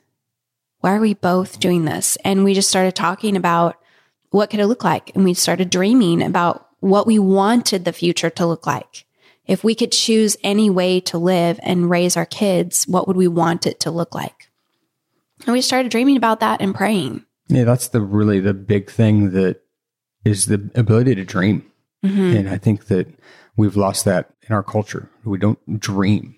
Why 0.81 0.95
are 0.95 1.01
we 1.01 1.15
both 1.15 1.61
doing 1.61 1.85
this? 1.85 2.17
And 2.25 2.45
we 2.45 2.55
just 2.55 2.71
started 2.71 2.95
talking 2.95 3.37
about 3.37 3.77
what 4.31 4.49
could 4.49 4.61
it 4.61 4.67
look 4.67 4.85
like? 4.85 5.15
And 5.15 5.25
we 5.25 5.35
started 5.35 5.71
dreaming 5.71 6.23
about 6.23 6.69
what 6.81 7.07
we 7.07 7.19
wanted 7.19 7.85
the 7.85 7.93
future 7.93 8.31
to 8.31 8.47
look 8.47 8.67
like. 8.67 9.05
if 9.49 9.65
we 9.65 9.75
could 9.75 9.91
choose 9.91 10.37
any 10.45 10.71
way 10.71 11.01
to 11.01 11.19
live 11.19 11.59
and 11.63 11.91
raise 11.91 12.17
our 12.17 12.27
kids, 12.27 12.87
what 12.87 13.09
would 13.09 13.17
we 13.17 13.27
want 13.27 13.67
it 13.67 13.81
to 13.81 13.91
look 13.91 14.15
like? 14.15 14.51
And 15.47 15.55
we 15.55 15.63
started 15.63 15.91
dreaming 15.91 16.19
about 16.19 16.41
that 16.41 16.61
and 16.61 16.75
praying. 16.75 17.25
Yeah, 17.49 17.65
that's 17.65 17.89
the 17.89 18.03
really 18.03 18.41
the 18.41 18.53
big 18.53 18.91
thing 18.91 19.31
that 19.31 19.63
is 20.25 20.47
the 20.47 20.71
ability 20.75 21.15
to 21.15 21.25
dream. 21.25 21.65
Mm-hmm. 22.05 22.37
And 22.37 22.51
I 22.51 22.59
think 22.59 22.87
that 22.87 23.09
we've 23.59 23.77
lost 23.77 24.07
that 24.07 24.31
in 24.49 24.55
our 24.55 24.63
culture. 24.63 25.11
We 25.25 25.37
don't 25.37 25.79
dream. 25.79 26.37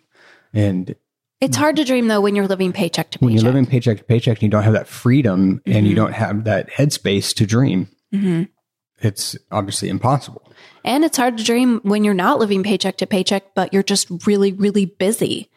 And 0.52 0.96
It's 1.40 1.56
hard 1.56 1.76
to 1.76 1.84
dream 1.84 2.08
though 2.08 2.20
when 2.20 2.34
you're 2.34 2.48
living 2.48 2.72
paycheck 2.72 3.10
to 3.12 3.18
paycheck. 3.18 3.24
when 3.24 3.32
you're 3.34 3.44
living 3.44 3.66
paycheck 3.66 3.98
to 3.98 4.04
paycheck 4.04 4.38
and 4.38 4.42
you 4.42 4.48
don't 4.48 4.64
have 4.64 4.72
that 4.72 4.88
freedom 4.88 5.62
and 5.66 5.86
you 5.86 5.94
don't 5.94 6.12
have 6.14 6.44
that 6.44 6.70
headspace 6.70 7.32
to 7.36 7.46
dream, 7.46 7.88
Mhm. 8.12 8.48
it's 9.00 9.36
obviously 9.52 9.88
impossible. 9.88 10.42
And 10.84 11.04
it's 11.04 11.16
hard 11.18 11.36
to 11.38 11.44
dream 11.44 11.80
when 11.84 12.04
you're 12.04 12.14
not 12.14 12.38
living 12.40 12.62
paycheck 12.62 12.96
to 12.98 13.06
paycheck, 13.06 13.54
but 13.54 13.72
you're 13.72 13.82
just 13.82 14.08
really, 14.26 14.52
really 14.52 14.86
busy. 14.86 15.50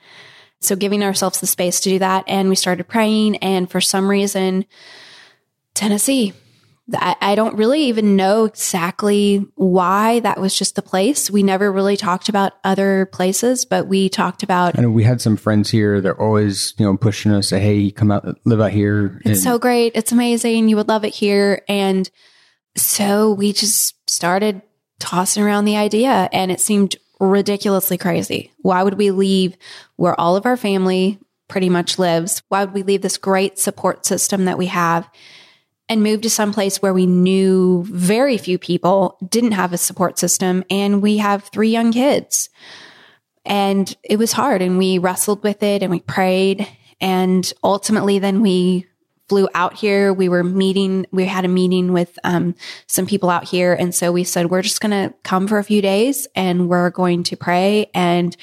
So 0.60 0.76
giving 0.76 1.02
ourselves 1.04 1.40
the 1.42 1.48
space 1.48 1.80
to 1.82 1.90
do 1.90 2.00
that. 2.00 2.24
And 2.28 2.50
we 2.50 2.56
started 2.56 2.88
praying. 2.88 3.38
And 3.38 3.70
for 3.72 3.82
some 3.82 4.10
reason, 4.10 4.66
Tennessee, 5.74 6.34
I, 6.94 7.16
I 7.22 7.36
don't 7.36 7.56
really 7.58 7.84
even 7.84 8.18
know 8.18 8.46
exactly 8.46 9.46
why 9.56 10.20
that 10.20 10.40
was 10.40 10.58
just 10.58 10.76
the 10.76 10.82
place. 10.82 11.32
We 11.32 11.42
never 11.42 11.72
really 11.72 11.96
talked 11.96 12.28
about 12.28 12.54
other 12.64 13.06
places, 13.14 13.64
but 13.64 13.88
we 13.88 14.10
talked 14.10 14.44
about 14.44 14.76
know 14.82 14.90
we 14.90 15.04
had 15.04 15.22
some 15.22 15.38
friends 15.38 15.70
here 15.70 16.02
They're 16.02 16.20
always, 16.20 16.74
you 16.78 16.86
know, 16.86 16.98
pushing 16.98 17.32
us, 17.32 17.50
say, 17.50 17.60
hey, 17.60 17.92
come 17.92 18.12
out, 18.12 18.26
live 18.46 18.60
out 18.60 18.72
here. 18.72 19.22
It's 19.22 19.26
And 19.26 19.38
so 19.38 19.60
great. 19.60 19.94
It's 19.96 20.12
amazing. 20.12 20.68
You 20.68 20.76
would 20.76 20.90
love 20.90 21.06
it 21.06 21.14
here. 21.14 21.62
And 21.70 22.10
so 22.76 23.32
we 23.32 23.54
just 23.54 23.96
started 24.10 24.62
tossing 25.00 25.44
around 25.44 25.66
the 25.66 25.78
idea 25.78 26.30
and 26.34 26.52
it 26.52 26.60
seemed 26.60 26.98
ridiculously 27.20 27.98
crazy. 27.98 28.52
Why 28.62 28.84
would 28.84 28.96
we 28.96 29.12
leave 29.12 29.56
where 29.96 30.20
all 30.20 30.36
of 30.36 30.46
our 30.46 30.58
family 30.58 31.20
pretty 31.48 31.70
much 31.70 31.98
lives? 31.98 32.42
Why 32.50 32.66
would 32.66 32.74
we 32.74 32.84
leave 32.84 33.02
this 33.02 33.18
great 33.18 33.58
support 33.58 34.06
system 34.06 34.46
that 34.46 34.58
we 34.58 34.66
have 34.68 35.10
and 35.90 36.04
moved 36.04 36.24
to 36.24 36.30
some 36.30 36.54
place 36.54 36.82
where 36.82 36.94
we 36.94 37.06
knew 37.06 37.84
very 37.88 38.38
few 38.38 38.58
people, 38.58 39.18
didn't 39.28 39.52
have 39.52 39.74
a 39.74 39.78
support 39.78 40.18
system, 40.18 40.64
and 40.70 41.02
we 41.02 41.18
have 41.18 41.44
three 41.46 41.70
young 41.70 41.92
kids? 41.92 42.50
And 43.46 43.96
it 44.04 44.18
was 44.18 44.32
hard 44.32 44.62
and 44.62 44.78
we 44.78 44.98
wrestled 44.98 45.44
with 45.44 45.64
it 45.64 45.84
and 45.84 45.92
we 45.92 46.00
prayed. 46.00 46.68
And 47.02 47.52
ultimately, 47.64 48.20
then 48.20 48.42
we 48.42 48.88
flew 49.28 49.50
out 49.54 49.74
here. 49.74 50.14
We 50.14 50.30
were 50.30 50.44
meeting, 50.44 51.06
we 51.12 51.26
had 51.26 51.44
a 51.44 51.50
meeting 51.50 51.92
with 51.92 52.18
um, 52.24 52.56
some 52.88 53.06
people 53.06 53.30
out 53.30 53.44
here. 53.44 53.74
And 53.74 53.94
so 53.94 54.12
we 54.12 54.24
said, 54.24 54.50
we're 54.50 54.62
just 54.62 54.80
going 54.80 54.92
to 54.92 55.14
come 55.24 55.48
for 55.48 55.58
a 55.58 55.64
few 55.64 55.82
days 55.82 56.28
and 56.36 56.70
we're 56.70 56.90
going 56.90 57.24
to 57.24 57.36
pray. 57.36 57.90
And 57.94 58.36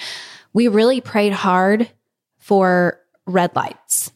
we 0.53 0.68
really 0.68 1.00
prayed 1.00 1.33
hard 1.33 1.90
for 2.38 3.00
red 3.26 3.55
lights. 3.55 4.12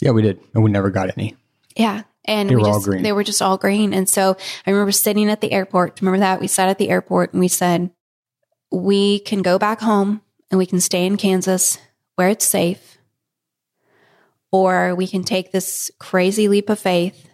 yeah, 0.00 0.10
we 0.10 0.22
did. 0.22 0.40
And 0.54 0.62
we 0.62 0.70
never 0.70 0.90
got 0.90 1.16
any. 1.16 1.36
Yeah. 1.76 2.02
And 2.24 2.48
They 2.48 2.54
we 2.56 2.62
were 2.62 2.68
all 2.68 2.74
just, 2.74 2.86
green. 2.86 3.02
they 3.02 3.12
were 3.12 3.24
just 3.24 3.42
all 3.42 3.58
green. 3.58 3.92
And 3.92 4.08
so 4.08 4.36
I 4.66 4.70
remember 4.70 4.92
sitting 4.92 5.28
at 5.28 5.40
the 5.40 5.52
airport. 5.52 6.00
Remember 6.00 6.20
that? 6.20 6.40
We 6.40 6.46
sat 6.46 6.68
at 6.68 6.78
the 6.78 6.88
airport 6.90 7.32
and 7.32 7.40
we 7.40 7.48
said, 7.48 7.90
we 8.70 9.18
can 9.20 9.42
go 9.42 9.58
back 9.58 9.80
home 9.80 10.22
and 10.50 10.58
we 10.58 10.66
can 10.66 10.80
stay 10.80 11.04
in 11.04 11.16
Kansas 11.16 11.78
where 12.14 12.28
it's 12.28 12.44
safe, 12.44 12.98
or 14.50 14.94
we 14.94 15.06
can 15.06 15.24
take 15.24 15.50
this 15.50 15.90
crazy 15.98 16.46
leap 16.46 16.68
of 16.68 16.78
faith 16.78 17.28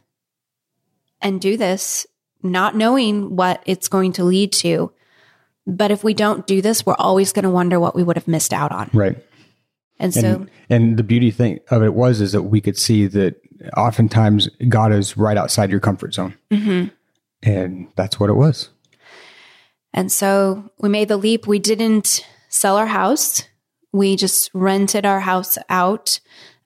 and 1.21 1.41
do 1.41 1.57
this, 1.57 2.07
not 2.43 2.77
knowing 2.77 3.35
what 3.37 3.63
it's 3.67 3.89
going 3.89 4.13
to 4.13 4.25
lead 4.25 4.53
to. 4.53 4.93
But 5.67 5.91
if 5.91 6.03
we 6.03 6.15
don't 6.15 6.47
do 6.47 6.63
this, 6.63 6.87
we're 6.87 6.95
always 6.95 7.33
going 7.33 7.43
to 7.43 7.51
wonder 7.51 7.79
what 7.79 7.95
we 7.95 8.03
would 8.03 8.17
have 8.17 8.29
missed 8.29 8.53
out 8.53 8.73
on. 8.73 8.89
Right. 8.95 9.17
And 9.99 10.15
so, 10.15 10.27
And, 10.27 10.51
and 10.71 10.97
the 10.97 11.03
beauty 11.03 11.33
thing 11.33 11.59
of 11.71 11.83
it 11.83 11.93
was 11.93 12.21
is 12.21 12.33
that 12.33 12.43
we 12.43 12.61
could 12.61 12.79
see 12.79 13.07
that 13.09 13.41
oftentimes 13.77 14.49
God 14.69 14.93
is 14.93 15.17
right 15.17 15.37
outside 15.37 15.71
your 15.71 15.81
comfort 15.81 16.15
zone. 16.15 16.35
mhm. 16.51 16.91
And 17.43 17.89
that's 17.97 18.19
what 18.19 18.31
it 18.31 18.35
was. 18.35 18.71
And 19.95 20.11
so 20.11 20.71
we 20.79 20.89
made 20.89 21.09
the 21.09 21.17
leap. 21.17 21.47
We 21.47 21.59
didn't 21.59 22.27
sell 22.49 22.77
our 22.77 22.87
house. 22.87 23.45
We 23.93 24.17
just 24.17 24.51
rented 24.55 25.07
our 25.07 25.21
house 25.21 25.57
out. 25.69 26.21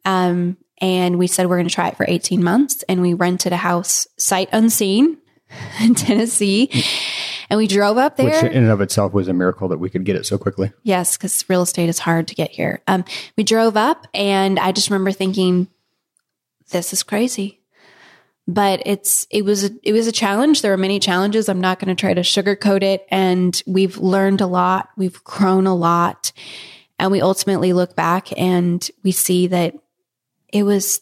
Um, 0.05 0.57
and 0.79 1.19
we 1.19 1.27
said 1.27 1.49
we're 1.49 1.57
going 1.59 1.69
to 1.69 1.75
try 1.75 1.89
it 1.89 1.97
for 1.97 2.07
18 2.09 2.43
months. 2.43 2.83
And 2.89 3.01
we 3.03 3.15
rented 3.15 3.53
a 3.53 3.57
house 3.59 4.07
sight 4.17 4.49
unseen 4.53 5.19
in 5.81 5.95
Tennessee. 5.95 6.71
And 7.51 7.59
we 7.59 7.67
drove 7.67 7.99
up 7.99 8.17
there. 8.17 8.27
Which 8.31 8.51
in 8.51 8.63
and 8.65 8.71
of 8.71 8.81
itself 8.81 9.13
was 9.13 9.29
a 9.29 9.35
miracle 9.35 9.69
that 9.69 9.79
we 9.79 9.91
could 9.91 10.05
get 10.05 10.17
it 10.17 10.25
so 10.25 10.39
quickly. 10.39 10.73
Yes, 10.83 11.17
because 11.17 11.45
real 11.49 11.63
estate 11.63 11.91
is 11.91 11.99
hard 11.99 12.29
to 12.29 12.35
get 12.35 12.51
here. 12.51 12.81
Um, 12.89 13.05
we 13.37 13.45
drove 13.45 13.77
up, 13.77 14.07
and 14.15 14.59
I 14.59 14.73
just 14.73 14.89
remember 14.89 15.13
thinking, 15.13 15.69
"This 16.73 16.93
is 16.93 17.03
crazy," 17.03 17.61
but 18.49 18.83
it's 18.85 19.27
it 19.31 19.45
was 19.45 19.65
a, 19.65 19.71
it 19.83 19.93
was 19.93 20.07
a 20.07 20.13
challenge. 20.13 20.61
There 20.61 20.73
were 20.73 20.77
many 20.77 20.99
challenges. 20.99 21.49
I'm 21.49 21.61
not 21.61 21.79
going 21.79 21.95
to 21.95 22.01
try 22.01 22.13
to 22.13 22.23
sugarcoat 22.23 22.83
it, 22.83 23.07
and 23.09 23.63
we've 23.67 23.99
learned 23.99 24.41
a 24.41 24.47
lot. 24.47 24.89
We've 24.97 25.23
grown 25.23 25.67
a 25.67 25.75
lot, 25.77 26.33
and 26.99 27.11
we 27.11 27.21
ultimately 27.21 27.73
look 27.73 27.97
back 27.97 28.37
and 28.39 28.89
we 29.03 29.13
see 29.13 29.47
that 29.49 29.75
it 30.53 30.65
was 30.65 31.01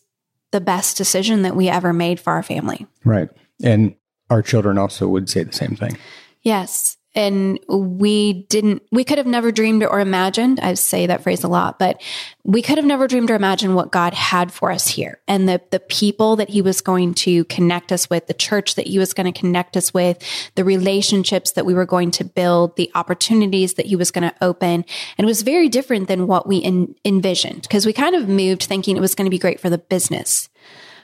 the 0.50 0.60
best 0.60 0.96
decision 0.96 1.42
that 1.42 1.56
we 1.56 1.68
ever 1.68 1.92
made 1.92 2.18
for 2.18 2.32
our 2.32 2.42
family. 2.42 2.86
Right. 3.04 3.28
And 3.62 3.94
our 4.30 4.42
children 4.42 4.78
also 4.78 5.08
would 5.08 5.28
say 5.28 5.42
the 5.42 5.52
same 5.52 5.76
thing. 5.76 5.96
Yes. 6.42 6.96
And 7.14 7.58
we 7.68 8.44
didn't, 8.44 8.82
we 8.92 9.02
could 9.02 9.18
have 9.18 9.26
never 9.26 9.50
dreamed 9.50 9.82
or 9.82 9.98
imagined. 9.98 10.60
I 10.60 10.74
say 10.74 11.06
that 11.06 11.22
phrase 11.22 11.42
a 11.42 11.48
lot, 11.48 11.78
but 11.78 12.00
we 12.44 12.62
could 12.62 12.78
have 12.78 12.84
never 12.84 13.08
dreamed 13.08 13.30
or 13.30 13.34
imagined 13.34 13.74
what 13.74 13.90
God 13.90 14.14
had 14.14 14.52
for 14.52 14.70
us 14.70 14.86
here 14.86 15.20
and 15.26 15.48
the, 15.48 15.60
the 15.70 15.80
people 15.80 16.36
that 16.36 16.50
he 16.50 16.62
was 16.62 16.80
going 16.80 17.14
to 17.14 17.44
connect 17.46 17.90
us 17.90 18.08
with, 18.08 18.28
the 18.28 18.34
church 18.34 18.76
that 18.76 18.86
he 18.86 18.98
was 18.98 19.12
going 19.12 19.32
to 19.32 19.38
connect 19.38 19.76
us 19.76 19.92
with, 19.92 20.22
the 20.54 20.64
relationships 20.64 21.52
that 21.52 21.66
we 21.66 21.74
were 21.74 21.86
going 21.86 22.12
to 22.12 22.24
build, 22.24 22.76
the 22.76 22.90
opportunities 22.94 23.74
that 23.74 23.86
he 23.86 23.96
was 23.96 24.12
going 24.12 24.28
to 24.28 24.34
open. 24.40 24.84
And 25.18 25.24
it 25.24 25.26
was 25.26 25.42
very 25.42 25.68
different 25.68 26.06
than 26.06 26.28
what 26.28 26.46
we 26.46 26.62
en- 26.62 26.94
envisioned 27.04 27.62
because 27.62 27.86
we 27.86 27.92
kind 27.92 28.14
of 28.14 28.28
moved 28.28 28.62
thinking 28.62 28.96
it 28.96 29.00
was 29.00 29.16
going 29.16 29.26
to 29.26 29.30
be 29.30 29.38
great 29.38 29.58
for 29.58 29.70
the 29.70 29.78
business, 29.78 30.48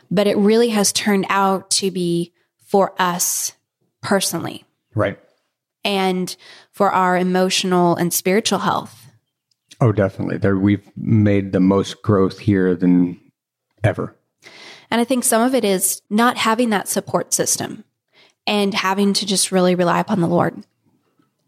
but 0.08 0.28
it 0.28 0.36
really 0.36 0.68
has 0.68 0.92
turned 0.92 1.26
out 1.28 1.68
to 1.70 1.90
be 1.90 2.32
for 2.64 2.94
us 3.00 3.54
personally 4.02 4.66
Right. 4.96 5.18
And 5.86 6.36
for 6.72 6.90
our 6.90 7.16
emotional 7.16 7.94
and 7.94 8.12
spiritual 8.12 8.58
health. 8.58 9.06
Oh, 9.80 9.92
definitely. 9.92 10.36
There 10.36 10.58
we've 10.58 10.90
made 10.96 11.52
the 11.52 11.60
most 11.60 12.02
growth 12.02 12.40
here 12.40 12.74
than 12.74 13.20
ever. 13.84 14.16
And 14.90 15.00
I 15.00 15.04
think 15.04 15.24
some 15.24 15.42
of 15.42 15.54
it 15.54 15.64
is 15.64 16.02
not 16.10 16.36
having 16.36 16.70
that 16.70 16.88
support 16.88 17.32
system 17.32 17.84
and 18.46 18.74
having 18.74 19.12
to 19.14 19.26
just 19.26 19.52
really 19.52 19.74
rely 19.74 20.00
upon 20.00 20.20
the 20.20 20.28
Lord 20.28 20.64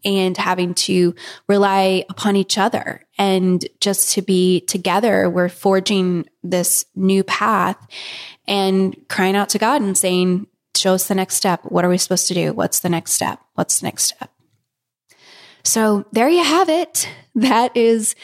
and 0.05 0.37
having 0.37 0.73
to 0.73 1.13
rely 1.47 2.05
upon 2.09 2.37
each 2.37 2.57
other 2.57 3.05
and 3.17 3.67
just 3.81 4.13
to 4.13 4.21
be 4.21 4.61
together. 4.61 5.29
We're 5.29 5.49
forging 5.49 6.29
this 6.43 6.85
new 6.95 7.23
path 7.25 7.77
and 8.47 8.95
crying 9.09 9.35
out 9.35 9.49
to 9.49 9.57
God 9.57 9.81
and 9.81 9.97
saying, 9.97 10.47
show 10.75 10.93
us 10.93 11.07
the 11.07 11.15
next 11.15 11.35
step. 11.35 11.61
What 11.63 11.85
are 11.85 11.89
we 11.89 11.97
supposed 11.97 12.27
to 12.27 12.33
do? 12.33 12.53
What's 12.53 12.79
the 12.79 12.89
next 12.89 13.13
step? 13.13 13.39
What's 13.55 13.79
the 13.79 13.87
next 13.87 14.03
step? 14.03 14.31
So 15.63 16.05
there 16.11 16.29
you 16.29 16.43
have 16.43 16.69
it. 16.69 17.07
That 17.35 17.77
is 17.77 18.15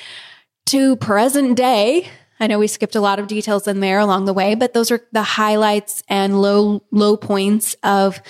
to 0.65 0.97
present 0.97 1.55
day. 1.55 2.09
I 2.37 2.47
know 2.47 2.59
we 2.59 2.67
skipped 2.67 2.95
a 2.95 3.01
lot 3.01 3.17
of 3.17 3.27
details 3.27 3.65
in 3.65 3.79
there 3.79 3.99
along 3.99 4.25
the 4.25 4.33
way, 4.33 4.55
but 4.55 4.73
those 4.73 4.91
are 4.91 4.99
the 5.13 5.23
highlights 5.23 6.03
and 6.09 6.41
low, 6.41 6.83
low 6.91 7.15
points 7.15 7.77
of 7.81 8.21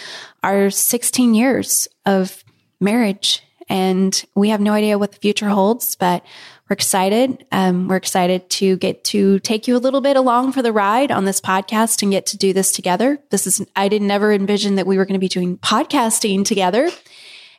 our 0.44 0.70
16 0.70 1.34
years 1.34 1.88
of 2.06 2.44
marriage. 2.80 3.42
And 3.68 4.24
we 4.36 4.50
have 4.50 4.62
no 4.62 4.74
idea 4.74 5.00
what 5.00 5.14
the 5.14 5.18
future 5.18 5.50
holds, 5.50 5.96
but 5.96 6.24
we're 6.70 6.74
excited. 6.74 7.46
Um, 7.52 7.88
we're 7.88 7.96
excited 7.96 8.50
to 8.52 8.78
get 8.78 9.04
to 9.06 9.40
take 9.40 9.68
you 9.68 9.78
a 9.78 9.80
little 9.80 10.02
bit 10.02 10.18
along 10.18 10.54
for 10.54 10.64
the 10.64 10.74
ride 10.74 11.12
on 11.12 11.26
this 11.26 11.40
podcast 11.40 12.02
and 12.02 12.12
get 12.12 12.26
to 12.28 12.38
do 12.38 12.54
this 12.54 12.72
together. 12.72 13.20
This 13.30 13.46
is, 13.46 13.66
I 13.76 13.88
didn't 13.88 14.08
never 14.08 14.34
envision 14.34 14.76
that 14.76 14.88
we 14.88 14.98
were 14.98 15.06
going 15.06 15.14
to 15.14 15.20
be 15.20 15.28
doing 15.28 15.60
podcasting 15.60 16.44
together 16.44 16.90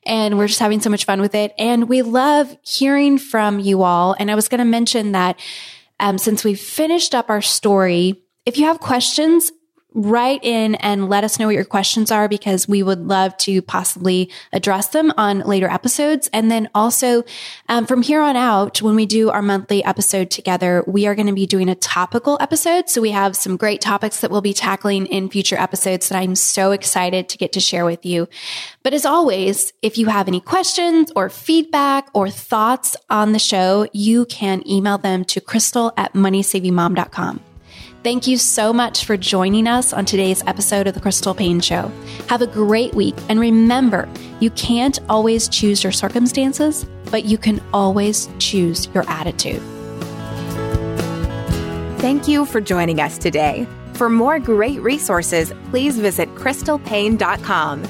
and 0.04 0.38
we're 0.38 0.48
just 0.48 0.60
having 0.60 0.80
so 0.80 0.90
much 0.90 1.04
fun 1.04 1.20
with 1.20 1.34
it. 1.34 1.52
And 1.58 1.88
we 1.88 2.02
love 2.02 2.56
hearing 2.62 3.18
from 3.18 3.60
you 3.60 3.82
all. 3.82 4.16
And 4.18 4.30
I 4.30 4.34
was 4.34 4.48
going 4.48 4.58
to 4.58 4.64
mention 4.64 5.12
that 5.12 5.38
um, 6.00 6.18
since 6.18 6.44
we've 6.44 6.60
finished 6.60 7.14
up 7.14 7.30
our 7.30 7.42
story, 7.42 8.22
if 8.44 8.58
you 8.58 8.66
have 8.66 8.80
questions, 8.80 9.52
write 9.96 10.44
in 10.44 10.74
and 10.76 11.08
let 11.08 11.24
us 11.24 11.38
know 11.38 11.46
what 11.46 11.54
your 11.54 11.64
questions 11.64 12.10
are 12.10 12.28
because 12.28 12.68
we 12.68 12.82
would 12.82 13.08
love 13.08 13.34
to 13.38 13.62
possibly 13.62 14.30
address 14.52 14.88
them 14.88 15.10
on 15.16 15.40
later 15.40 15.68
episodes. 15.68 16.28
And 16.34 16.50
then 16.50 16.68
also 16.74 17.24
um, 17.70 17.86
from 17.86 18.02
here 18.02 18.20
on 18.20 18.36
out, 18.36 18.82
when 18.82 18.94
we 18.94 19.06
do 19.06 19.30
our 19.30 19.40
monthly 19.40 19.82
episode 19.82 20.30
together, 20.30 20.84
we 20.86 21.06
are 21.06 21.14
going 21.14 21.28
to 21.28 21.32
be 21.32 21.46
doing 21.46 21.70
a 21.70 21.74
topical 21.74 22.36
episode. 22.42 22.90
So 22.90 23.00
we 23.00 23.10
have 23.12 23.34
some 23.34 23.56
great 23.56 23.80
topics 23.80 24.20
that 24.20 24.30
we'll 24.30 24.42
be 24.42 24.52
tackling 24.52 25.06
in 25.06 25.30
future 25.30 25.56
episodes 25.58 26.10
that 26.10 26.18
I'm 26.18 26.34
so 26.34 26.72
excited 26.72 27.30
to 27.30 27.38
get 27.38 27.54
to 27.54 27.60
share 27.60 27.86
with 27.86 28.04
you. 28.04 28.28
But 28.82 28.92
as 28.92 29.06
always, 29.06 29.72
if 29.80 29.96
you 29.96 30.08
have 30.08 30.28
any 30.28 30.40
questions 30.40 31.10
or 31.16 31.30
feedback 31.30 32.10
or 32.12 32.28
thoughts 32.28 32.96
on 33.08 33.32
the 33.32 33.38
show, 33.38 33.88
you 33.94 34.26
can 34.26 34.62
email 34.68 34.98
them 34.98 35.24
to 35.24 35.40
crystal 35.40 35.94
at 35.96 36.12
moneysavingmom.com. 36.12 37.45
Thank 38.06 38.28
you 38.28 38.38
so 38.38 38.72
much 38.72 39.04
for 39.04 39.16
joining 39.16 39.66
us 39.66 39.92
on 39.92 40.04
today's 40.04 40.40
episode 40.46 40.86
of 40.86 40.94
The 40.94 41.00
Crystal 41.00 41.34
Paine 41.34 41.58
Show. 41.58 41.90
Have 42.28 42.40
a 42.40 42.46
great 42.46 42.94
week. 42.94 43.16
And 43.28 43.40
remember, 43.40 44.08
you 44.38 44.50
can't 44.50 45.00
always 45.08 45.48
choose 45.48 45.82
your 45.82 45.90
circumstances, 45.90 46.86
but 47.10 47.24
you 47.24 47.36
can 47.36 47.60
always 47.74 48.28
choose 48.38 48.86
your 48.94 49.02
attitude. 49.08 49.60
Thank 51.98 52.28
you 52.28 52.46
for 52.46 52.60
joining 52.60 53.00
us 53.00 53.18
today. 53.18 53.66
For 53.94 54.08
more 54.08 54.38
great 54.38 54.80
resources, 54.82 55.52
please 55.70 55.98
visit 55.98 56.32
crystalpaine.com. 56.36 57.82